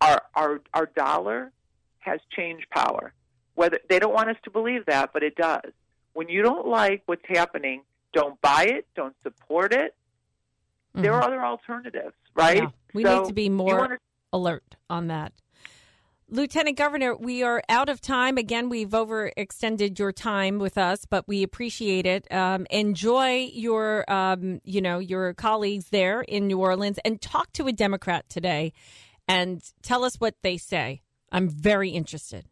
Our 0.00 0.22
our 0.34 0.62
our 0.72 0.86
dollar 0.86 1.52
has 1.98 2.20
change 2.34 2.66
power. 2.70 3.12
Whether 3.60 3.78
they 3.90 3.98
don't 3.98 4.14
want 4.14 4.30
us 4.30 4.38
to 4.44 4.50
believe 4.50 4.86
that, 4.86 5.12
but 5.12 5.22
it 5.22 5.36
does. 5.36 5.70
When 6.14 6.30
you 6.30 6.40
don't 6.40 6.66
like 6.66 7.02
what's 7.04 7.26
happening, 7.28 7.82
don't 8.14 8.40
buy 8.40 8.64
it, 8.64 8.86
don't 8.96 9.14
support 9.22 9.74
it. 9.74 9.94
There 10.94 11.12
Mhm. 11.12 11.16
are 11.16 11.24
other 11.24 11.44
alternatives, 11.44 12.14
right? 12.34 12.56
Yeah. 12.56 12.70
We 12.94 13.02
So 13.02 13.18
need 13.18 13.28
to 13.28 13.34
be 13.34 13.50
more 13.50 13.98
alert 14.32 14.76
on 14.88 15.08
that. 15.08 15.34
Lieutenant 16.26 16.78
Governor, 16.78 17.14
we 17.14 17.42
are 17.42 17.62
out 17.68 17.90
of 17.90 18.00
time. 18.00 18.38
Again, 18.38 18.70
we've 18.70 18.88
overextended 18.88 19.98
your 19.98 20.12
time 20.12 20.58
with 20.58 20.78
us, 20.78 21.04
but 21.04 21.28
we 21.28 21.42
appreciate 21.42 22.06
it. 22.06 22.32
Um, 22.32 22.66
enjoy 22.70 23.50
your, 23.52 24.10
um, 24.10 24.62
you 24.64 24.80
know, 24.80 25.00
your 25.00 25.34
colleagues 25.34 25.90
there 25.90 26.22
in 26.22 26.46
New 26.46 26.60
Orleans, 26.60 26.98
and 27.04 27.20
talk 27.20 27.52
to 27.52 27.66
a 27.66 27.72
Democrat 27.72 28.26
today, 28.30 28.72
and 29.28 29.62
tell 29.82 30.02
us 30.02 30.16
what 30.18 30.40
they 30.40 30.56
say. 30.56 31.02
I'm 31.30 31.46
very 31.46 31.90
interested. 31.90 32.46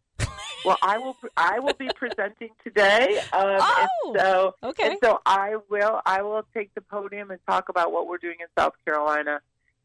Well, 0.65 0.77
I 0.81 0.97
will. 0.97 1.15
I 1.37 1.59
will 1.59 1.73
be 1.73 1.89
presenting 1.95 2.49
today. 2.63 3.19
Um, 3.33 3.57
Oh, 3.61 4.11
and 4.11 4.19
so, 4.19 4.55
okay. 4.63 4.87
And 4.91 4.97
so 5.03 5.19
I 5.25 5.55
will. 5.69 6.01
I 6.05 6.21
will 6.21 6.43
take 6.53 6.73
the 6.75 6.81
podium 6.81 7.31
and 7.31 7.39
talk 7.47 7.69
about 7.69 7.91
what 7.91 8.07
we're 8.07 8.17
doing 8.17 8.37
in 8.39 8.47
South 8.57 8.73
Carolina, 8.85 9.41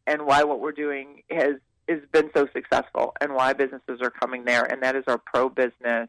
and 0.06 0.26
why 0.26 0.44
what 0.44 0.60
we're 0.60 0.72
doing 0.72 1.22
has 1.30 1.54
has 1.88 2.00
been 2.12 2.30
so 2.34 2.48
successful, 2.52 3.14
and 3.20 3.34
why 3.34 3.52
businesses 3.52 4.00
are 4.00 4.10
coming 4.10 4.44
there. 4.44 4.64
And 4.64 4.82
that 4.82 4.96
is 4.96 5.04
our 5.06 5.18
pro 5.18 5.48
business. 5.48 6.08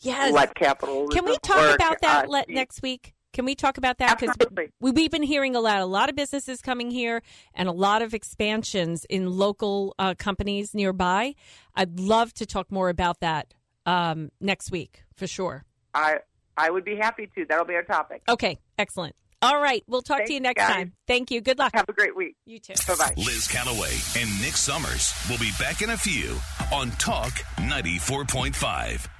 Yes. 0.00 0.32
Let 0.32 0.54
capital. 0.54 1.08
Can 1.08 1.24
we 1.24 1.38
talk 1.38 1.74
about 1.74 2.00
that 2.02 2.28
let, 2.28 2.48
next 2.48 2.82
week? 2.82 3.14
Can 3.32 3.44
we 3.44 3.54
talk 3.54 3.76
about 3.76 3.98
that? 3.98 4.18
Because 4.18 4.34
we've 4.80 5.10
been 5.10 5.22
hearing 5.22 5.54
a 5.54 5.60
lot, 5.60 5.80
a 5.80 5.86
lot 5.86 6.08
of 6.08 6.16
businesses 6.16 6.62
coming 6.62 6.90
here 6.90 7.22
and 7.54 7.68
a 7.68 7.72
lot 7.72 8.00
of 8.00 8.14
expansions 8.14 9.04
in 9.10 9.30
local 9.30 9.94
uh, 9.98 10.14
companies 10.14 10.74
nearby. 10.74 11.34
I'd 11.74 12.00
love 12.00 12.32
to 12.34 12.46
talk 12.46 12.72
more 12.72 12.88
about 12.88 13.20
that 13.20 13.52
um, 13.86 14.30
next 14.40 14.70
week 14.70 15.02
for 15.14 15.26
sure. 15.26 15.64
I 15.94 16.18
I 16.56 16.70
would 16.70 16.84
be 16.84 16.96
happy 16.96 17.28
to. 17.34 17.44
That'll 17.46 17.64
be 17.64 17.74
our 17.74 17.82
topic. 17.82 18.22
Okay, 18.28 18.58
excellent. 18.78 19.14
All 19.42 19.60
right, 19.60 19.84
we'll 19.86 20.02
talk 20.02 20.24
to 20.24 20.32
you 20.32 20.40
next 20.40 20.60
guys. 20.60 20.74
time. 20.74 20.92
Thank 21.06 21.30
you. 21.30 21.40
Good 21.40 21.58
luck. 21.58 21.72
Have 21.74 21.88
a 21.88 21.92
great 21.92 22.16
week. 22.16 22.36
You 22.46 22.58
too. 22.58 22.74
Bye 22.88 22.94
bye. 22.98 23.14
Liz 23.16 23.46
Callaway 23.46 23.92
and 24.18 24.42
Nick 24.42 24.56
Summers 24.56 25.14
will 25.30 25.38
be 25.38 25.50
back 25.58 25.82
in 25.82 25.90
a 25.90 25.96
few 25.96 26.36
on 26.72 26.90
Talk 26.92 27.32
94.5. 27.58 29.15